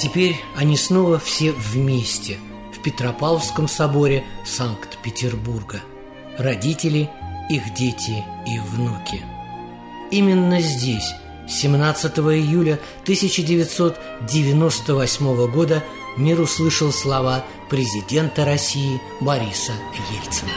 [0.00, 2.38] Теперь они снова все вместе–
[2.84, 5.80] Петропавловском соборе Санкт-Петербурга.
[6.38, 7.10] Родители,
[7.48, 9.22] их дети и внуки.
[10.10, 11.14] Именно здесь,
[11.48, 15.82] 17 июля 1998 года,
[16.18, 19.72] мир услышал слова президента России Бориса
[20.12, 20.50] Ельцина.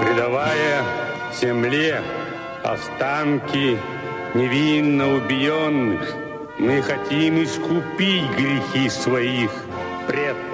[0.00, 0.84] Предавая
[1.40, 2.00] земле
[2.62, 3.80] останки
[4.34, 6.14] невинно убиенных,
[6.58, 9.50] мы хотим искупить грехи своих
[10.06, 10.44] предков.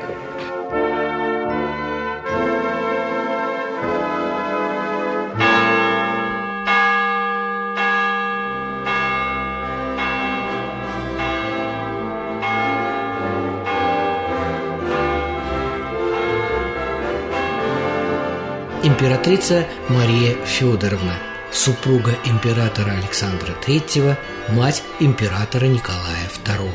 [18.83, 21.15] Императрица Мария Федоровна–
[21.55, 24.17] супруга императора Александра III,
[24.51, 26.71] мать императора Николая II.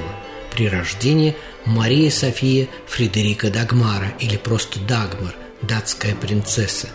[0.51, 6.87] при рождении Мария София Фредерика Дагмара или просто Дагмар, датская принцесса.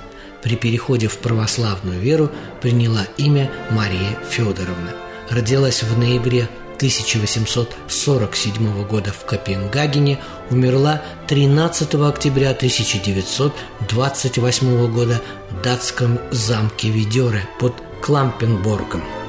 [0.43, 2.31] При переходе в православную веру
[2.61, 4.93] приняла имя Мария Федоровна.
[5.31, 6.49] Родилась в ноябре
[6.85, 10.21] 1847 года в Копенгагене,
[10.51, 17.73] умерла 13 октября 1928 года в датском замке Видере под
[18.03, 19.24] Клампенборгом.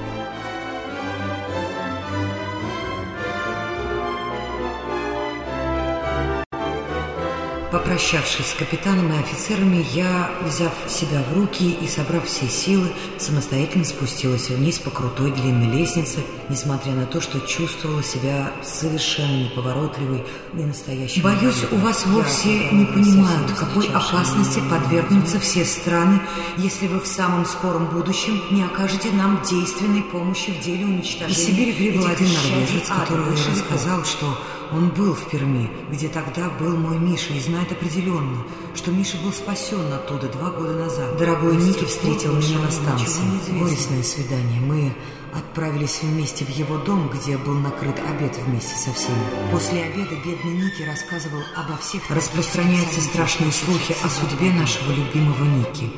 [7.86, 12.88] Попрощавшись с капитаном и офицерами, я, взяв себя в руки и собрав все силы,
[13.20, 20.26] самостоятельно спустилась вниз по крутой длинной лестнице, несмотря на то, что чувствовала себя совершенно неповоротливой
[20.54, 21.22] и настоящей.
[21.22, 26.20] Боюсь, у вас вовсе не понимают, какой опасности подвергнутся все страны,
[26.58, 31.32] если вы в самом скором будущем не окажете нам действенной помощи в деле уничтожения.
[31.34, 34.36] Из Сибири прибыл один норвежец, который рассказал, что
[34.72, 38.44] он был в Перми, где тогда был мой Миша, и знает определенно,
[38.74, 41.18] что Миша был спасен оттуда два года назад.
[41.18, 43.22] Дорогой Ники встретил меня на станции.
[43.60, 44.62] Горестное свидание.
[44.62, 44.94] Мы
[45.34, 49.18] отправились вместе в его дом, где был накрыт обед вместе со всеми.
[49.52, 52.10] После обеда бедный Ники рассказывал обо всех...
[52.10, 55.92] Распространяются страшные слухи о судьбе нашего любимого Ники.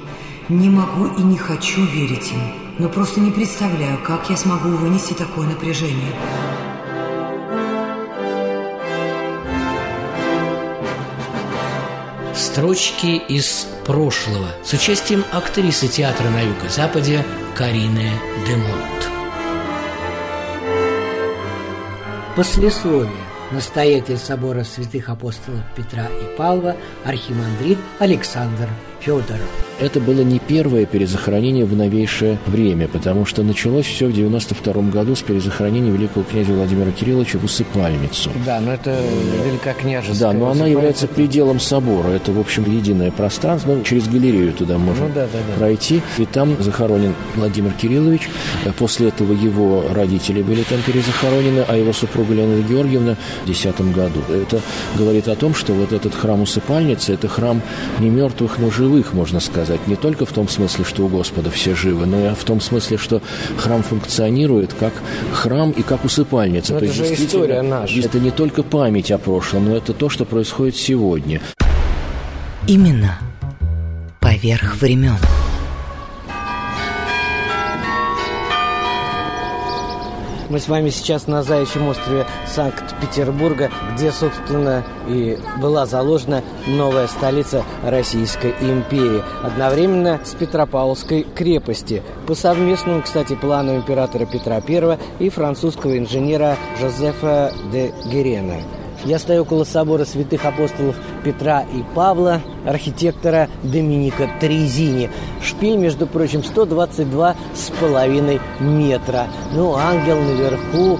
[0.49, 2.41] Не могу и не хочу верить им,
[2.79, 6.13] но просто не представляю, как я смогу вынести такое напряжение.
[12.57, 18.09] Строчки из прошлого с участием актрисы театра на Юго-Западе Карины
[18.47, 19.11] Демонт.
[22.35, 23.11] Послесловие.
[23.51, 28.67] Настоятель собора святых апостолов Петра и Павла, архимандрит Александр
[29.01, 29.66] Федоров.
[29.79, 35.15] Это было не первое перезахоронение в новейшее время, потому что началось все в 92 году
[35.15, 38.31] с перезахоронения великого князя Владимира Кирилловича в усыпальницу.
[38.43, 38.99] Да, но это
[39.45, 42.09] великокняжеская Да, но она является пределом собора.
[42.09, 43.75] Это, в общем, единое пространство.
[43.75, 45.53] Ну, через галерею туда можно Ну да, да, да.
[45.57, 46.01] пройти.
[46.17, 48.29] И там захоронен Владимир Кириллович.
[48.79, 54.21] После этого его родители были там перезахоронены, а его супруга Леонида Георгиевна в 2010 году.
[54.33, 54.59] Это
[54.97, 57.61] говорит о том, что вот этот храм усыпальницы– это храм
[57.99, 59.66] не мертвых, но живых, можно сказать.
[59.87, 62.97] Не только в том смысле, что у Господа все живы, но и в том смысле,
[62.97, 63.21] что
[63.57, 64.93] храм функционирует как
[65.33, 66.73] храм и как усыпальница.
[66.73, 67.99] Но То это есть же история наша.
[67.99, 71.41] Это не только память о прошлом, но это то, что происходит сегодня.
[72.67, 73.19] Именно
[74.19, 75.17] поверх времен.
[80.49, 87.65] Мы с вами сейчас на Заячьем острове Санкт-Петербурга, где, собственно, и была заложена новая столица
[87.83, 95.97] Российской империи, одновременно с Петропавловской крепости, по совместному, кстати, плану императора Петра I и французского
[95.97, 98.61] инженера Жозефа де Герена.
[99.05, 105.09] Я стою около собора святых апостолов Петра и Павла, архитектора Доминика Трезини.
[105.41, 109.27] Шпиль, между прочим, 122 с половиной метра.
[109.53, 110.99] Ну, ангел наверху.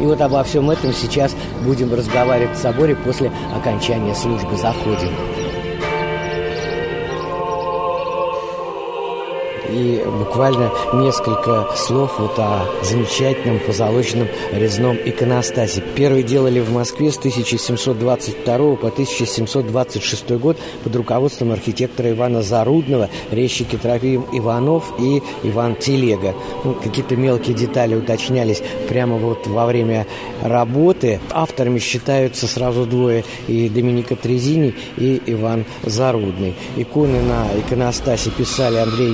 [0.00, 1.34] И вот обо всем этом сейчас
[1.64, 4.56] будем разговаривать в соборе после окончания службы.
[4.56, 5.10] Заходим.
[9.72, 15.82] И буквально несколько слов вот о замечательном позолоченном резном иконостасе.
[15.94, 23.76] Первый делали в Москве с 1722 по 1726 год под руководством архитектора Ивана Зарудного, резчики
[23.76, 26.34] Трофим Иванов и Иван Телега.
[26.64, 30.06] Ну, какие-то мелкие детали уточнялись прямо вот во время
[30.42, 31.20] работы.
[31.30, 36.54] Авторами считаются сразу двое, и Доминика Трезини, и Иван Зарудный.
[36.76, 39.12] Иконы на иконостасе писали Андрей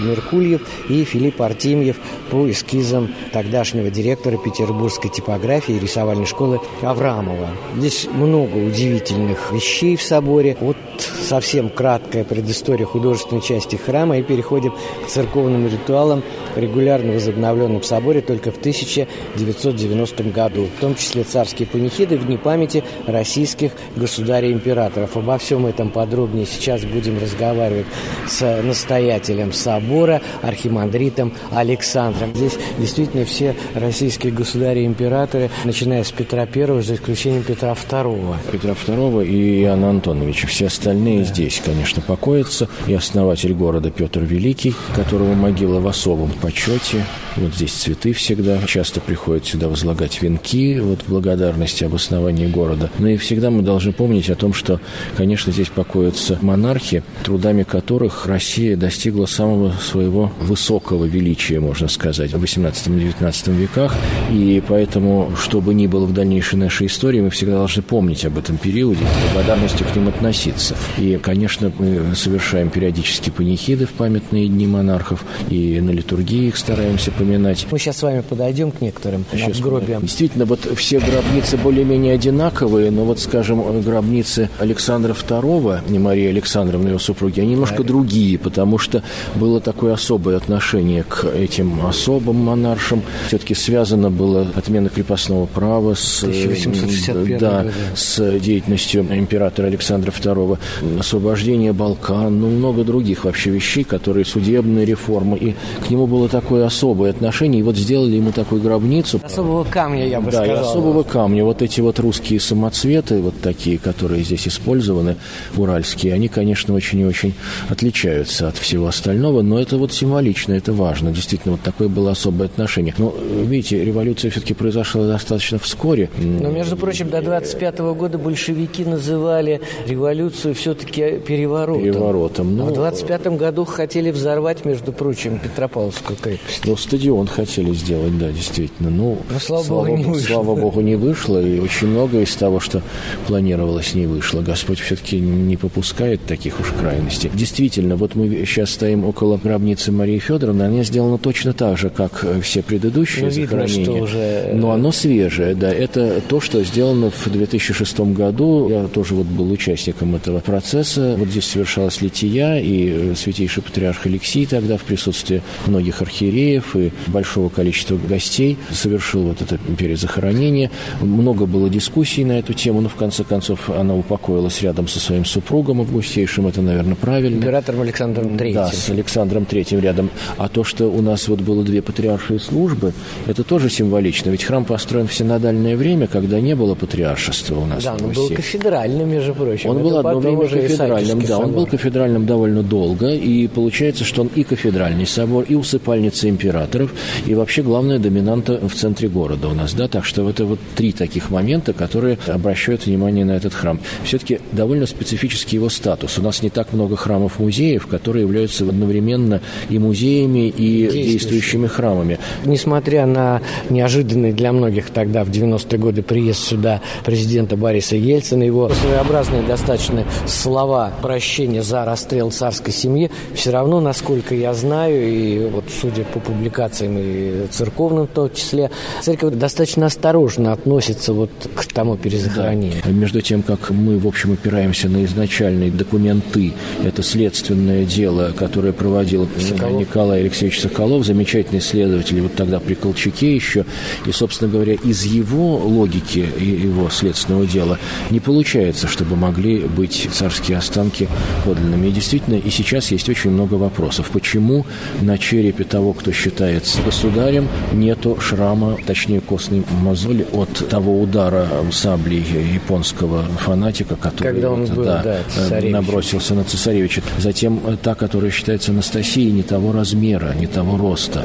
[0.49, 1.97] Меркульев и Филипп Артемьев
[2.31, 7.51] по эскизам тогдашнего директора петербургской типографии и рисовальной школы Аврамова.
[7.77, 10.57] Здесь много удивительных вещей в соборе.
[10.61, 14.73] Вот совсем краткая предыстория художественной части храма и переходим
[15.05, 16.23] к церковным ритуалам,
[16.57, 22.37] регулярно возобновленным в соборе только в 1990 году, в том числе царские панихиды в дни
[22.37, 25.17] памяти российских государей-императоров.
[25.17, 27.87] Обо всем этом подробнее сейчас будем разговаривать
[28.27, 32.35] с настоятелем собора, архимандритом Александром.
[32.35, 38.35] Здесь действительно все российские государи-императоры, начиная с Петра I, за исключением Петра II.
[38.53, 40.47] Петра II и Иоанна Антоновича.
[40.47, 42.69] Все остальные здесь, конечно, покоятся.
[42.87, 47.05] И основатель города Петр Великий, которого могила в особом почете.
[47.37, 48.59] Вот здесь цветы всегда.
[48.67, 52.91] Часто приходят сюда возлагать венки вот в благодарности об основании города.
[52.99, 54.81] Но и всегда мы должны помнить о том, что,
[55.17, 62.33] конечно, здесь покоятся монархи, трудами которых Россия достигла самого своего его высокого величия, можно сказать,
[62.33, 63.95] в 18-19 веках.
[64.31, 68.39] И поэтому, что бы ни было в дальнейшей нашей истории, мы всегда должны помнить об
[68.39, 70.77] этом периоде, с благодарностью к ним относиться.
[70.99, 77.11] И, конечно, мы совершаем периодически панихиды в памятные дни монархов, и на литургии их стараемся
[77.11, 77.67] поминать.
[77.71, 80.03] Мы сейчас с вами подойдем к некоторым Сейчас надгробиям.
[80.03, 86.89] Действительно, вот все гробницы более-менее одинаковые, но вот, скажем, гробницы Александра II, не Марии Александровны,
[86.89, 89.03] его супруги, они немножко другие, потому что
[89.35, 93.03] было такое особое отношение к этим особым монаршам.
[93.29, 100.59] Все-таки связано было отмена крепостного права с, 1861 да, с деятельностью императора Александра II,
[100.99, 105.39] освобождение Балкан, ну, много других вообще вещей, которые судебные реформы.
[105.39, 105.55] И
[105.87, 107.61] к нему было такое особое отношение.
[107.61, 109.21] И вот сделали ему такую гробницу.
[109.25, 110.57] Особого камня, я бы да, сказал.
[110.57, 111.45] Да, особого камня.
[111.45, 115.17] Вот эти вот русские самоцветы, вот такие, которые здесь использованы,
[115.57, 117.35] уральские, они, конечно, очень и очень
[117.69, 121.13] отличаются от всего остального, но это вот символично, это важно.
[121.13, 122.95] Действительно, вот такое было особое отношение.
[122.97, 126.09] Но, видите, революция все-таки произошла достаточно вскоре.
[126.19, 131.83] Но, между прочим, до 25 года большевики называли революцию все-таки переворотом.
[131.83, 132.57] Переворотом.
[132.57, 136.63] Ну, а в 25 году хотели взорвать, между прочим, Петропавловскую крепость.
[136.65, 138.89] Ну, стадион хотели сделать, да, действительно.
[138.91, 140.27] Ну, Но, слава, слава, богу, не вышло.
[140.27, 142.83] слава богу, не вышло, и очень многое из того, что
[143.27, 144.41] планировалось, не вышло.
[144.41, 147.31] Господь все-таки не попускает таких уж крайностей.
[147.35, 152.25] Действительно, вот мы сейчас стоим около гробницы Марии Федоровны, она сделана точно так же, как
[152.43, 153.79] все предыдущие ну, захоронения.
[153.79, 154.51] Видно, уже...
[154.55, 155.73] Но оно свежее, да.
[155.73, 158.69] Это то, что сделано в 2006 году.
[158.69, 161.17] Я тоже вот был участником этого процесса.
[161.19, 167.49] Вот здесь совершалась лития, и святейший патриарх Алексей тогда в присутствии многих архиереев и большого
[167.49, 170.71] количества гостей совершил вот это перезахоронение.
[171.01, 175.25] Много было дискуссий на эту тему, но в конце концов она упокоилась рядом со своим
[175.25, 176.47] супругом августейшим.
[176.47, 177.39] Это, наверное, правильно.
[177.39, 178.61] Императором Александром Третьим.
[178.61, 179.45] Да, с Александром
[179.79, 180.11] Третьим рядом.
[180.37, 182.93] А то, что у нас вот было две патриаршие службы,
[183.27, 184.31] это тоже символично.
[184.31, 188.29] Ведь храм построен в синодальное время, когда не было патриаршества у нас Да, он был
[188.29, 189.71] кафедральным, между прочим.
[189.71, 194.23] Он Это был одно время кафедральным, да, он был кафедральным довольно долго, и получается, что
[194.23, 196.93] он и кафедральный собор, и усыпальница императоров,
[197.27, 200.93] и вообще главная доминанта в центре города у нас, да, так что это вот три
[200.93, 203.81] таких момента, которые обращают внимание на этот храм.
[204.05, 206.19] Все-таки довольно специфический его статус.
[206.19, 212.19] У нас не так много храмов-музеев, которые являются одновременно и музеями, и действующими, действующими храмами.
[212.45, 213.41] Несмотря на
[213.71, 220.05] неожиданный для многих тогда в 90-е годы приезд сюда президента Бориса Ельцина, его своеобразные достаточно
[220.27, 226.21] слова прощения за расстрел царской семьи, все равно, насколько я знаю, и вот судя по
[226.21, 228.71] публикациям и церковным в том числе,
[229.03, 232.83] церковь достаточно осторожно относится вот к тому перезахоронению.
[232.85, 232.91] Да.
[232.91, 236.53] Между тем, как мы, в общем, опираемся на изначальные документы,
[236.85, 239.81] это следственное дело, которое проводил Соколов.
[239.81, 243.65] Николай Алексеевич Соколов, замечательный исследователь, вот тогда при Колчаке еще,
[244.07, 247.79] и, собственно говоря, из его логики и его следственного дела
[248.11, 251.09] не получается, чтобы могли быть царские останки
[251.45, 251.89] подлинными.
[251.89, 254.11] И действительно, и сейчас есть очень много вопросов.
[254.13, 254.67] Почему
[255.01, 262.25] на черепе того, кто считается государем, нету шрама, точнее костной мозоли от того удара саблей
[262.55, 265.03] японского фанатика, который Когда он вот, был, да,
[265.51, 267.03] да, набросился на цесаревича.
[267.19, 271.25] Затем та, которая считается Анастасией, не того размера, не того роста.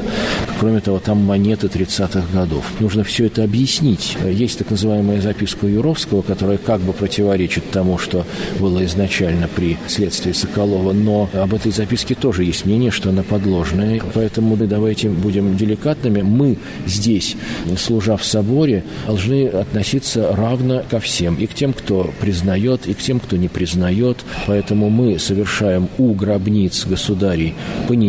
[0.58, 2.64] Кроме того, там монеты 30-х годов.
[2.80, 4.16] Нужно все это объяснить.
[4.24, 8.24] Есть так называемая записка Юровского, которая как бы противоречит тому, что
[8.58, 14.00] было изначально при следствии Соколова, но об этой записке тоже есть мнение, что она подложная.
[14.14, 16.22] Поэтому мы давайте будем деликатными.
[16.22, 16.56] Мы
[16.86, 17.36] здесь,
[17.76, 21.34] служа в соборе, должны относиться равно ко всем.
[21.36, 24.24] И к тем, кто признает, и к тем, кто не признает.
[24.46, 27.54] Поэтому мы совершаем у гробниц государей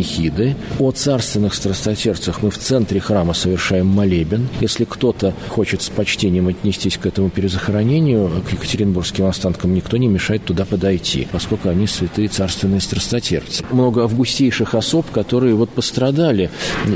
[0.06, 0.54] панихиды.
[0.78, 4.48] О царственных страстотерцах мы в центре храма совершаем молебен.
[4.60, 10.44] Если кто-то хочет с почтением отнестись к этому перезахоронению, к екатеринбургским останкам никто не мешает
[10.44, 13.64] туда подойти, поскольку они святые царственные страстотерцы.
[13.70, 16.50] Много августейших особ, которые вот пострадали.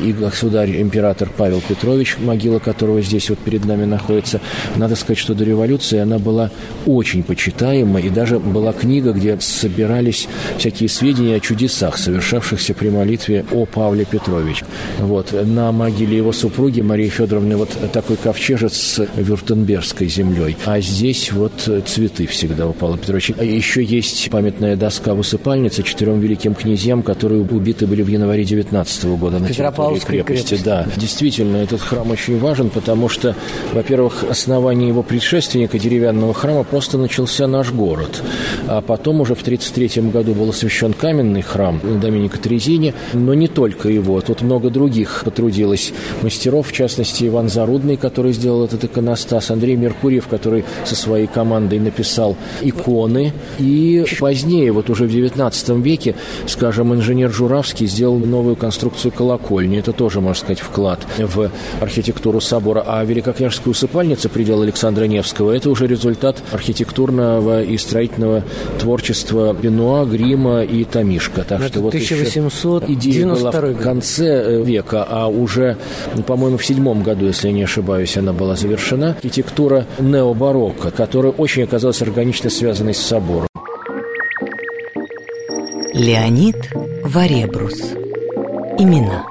[0.04, 4.40] И государь, император Павел Петрович, могила которого здесь вот перед нами находится.
[4.76, 6.50] Надо сказать, что до революции она была
[6.86, 13.44] очень почитаема, и даже была книга, где собирались всякие сведения о чудесах, совершавшихся при молитве
[13.53, 14.62] о Павле Петрович.
[14.98, 15.32] Вот.
[15.32, 20.57] На могиле его супруги Марии Федоровны вот такой ковчежец с вюртембергской землей.
[20.66, 23.34] А здесь вот цветы всегда у Павла Петровича.
[23.38, 28.44] А еще есть памятная доска в усыпальнице четырем великим князьям, которые убиты были в январе
[28.44, 30.07] 19 года на территории крепости.
[30.07, 30.61] крепости.
[30.62, 33.34] Да, действительно, этот храм очень важен, потому что,
[33.72, 38.22] во-первых, основание его предшественника деревянного храма просто начался наш город.
[38.68, 43.88] А потом уже в 1933 году был освящен каменный храм Доминика Трезини, Но не только
[43.88, 44.20] его.
[44.20, 50.28] Тут много других потрудилось мастеров, в частности, Иван Зарудный, который сделал этот иконостас, Андрей Меркурьев,
[50.28, 53.32] который со своей командой написал иконы.
[53.59, 56.14] И позднее, вот уже в XIX веке,
[56.47, 59.78] скажем, инженер Журавский сделал новую конструкцию колокольни.
[59.78, 62.84] Это тоже, можно сказать, вклад в архитектуру собора.
[62.86, 68.45] А Великокняжеская усыпальница, предел Александра Невского, это уже результат архитектурного и строительного
[68.78, 71.45] творчества Бенуа, Грима и Томишка.
[71.45, 71.95] Так что вот
[72.82, 75.76] 1892 идея была в конце э, века, а уже,
[76.26, 79.16] по-моему, в седьмом году, если я не ошибаюсь, она была завершена.
[79.16, 83.48] Архитектура необарокко, которая очень оказалась органично связанной с собором.
[85.92, 86.56] Леонид
[87.04, 87.92] Варебрус.
[88.78, 89.24] Имена.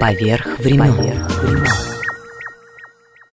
[0.00, 0.94] Поверх времен.
[0.94, 1.97] Поверх времен.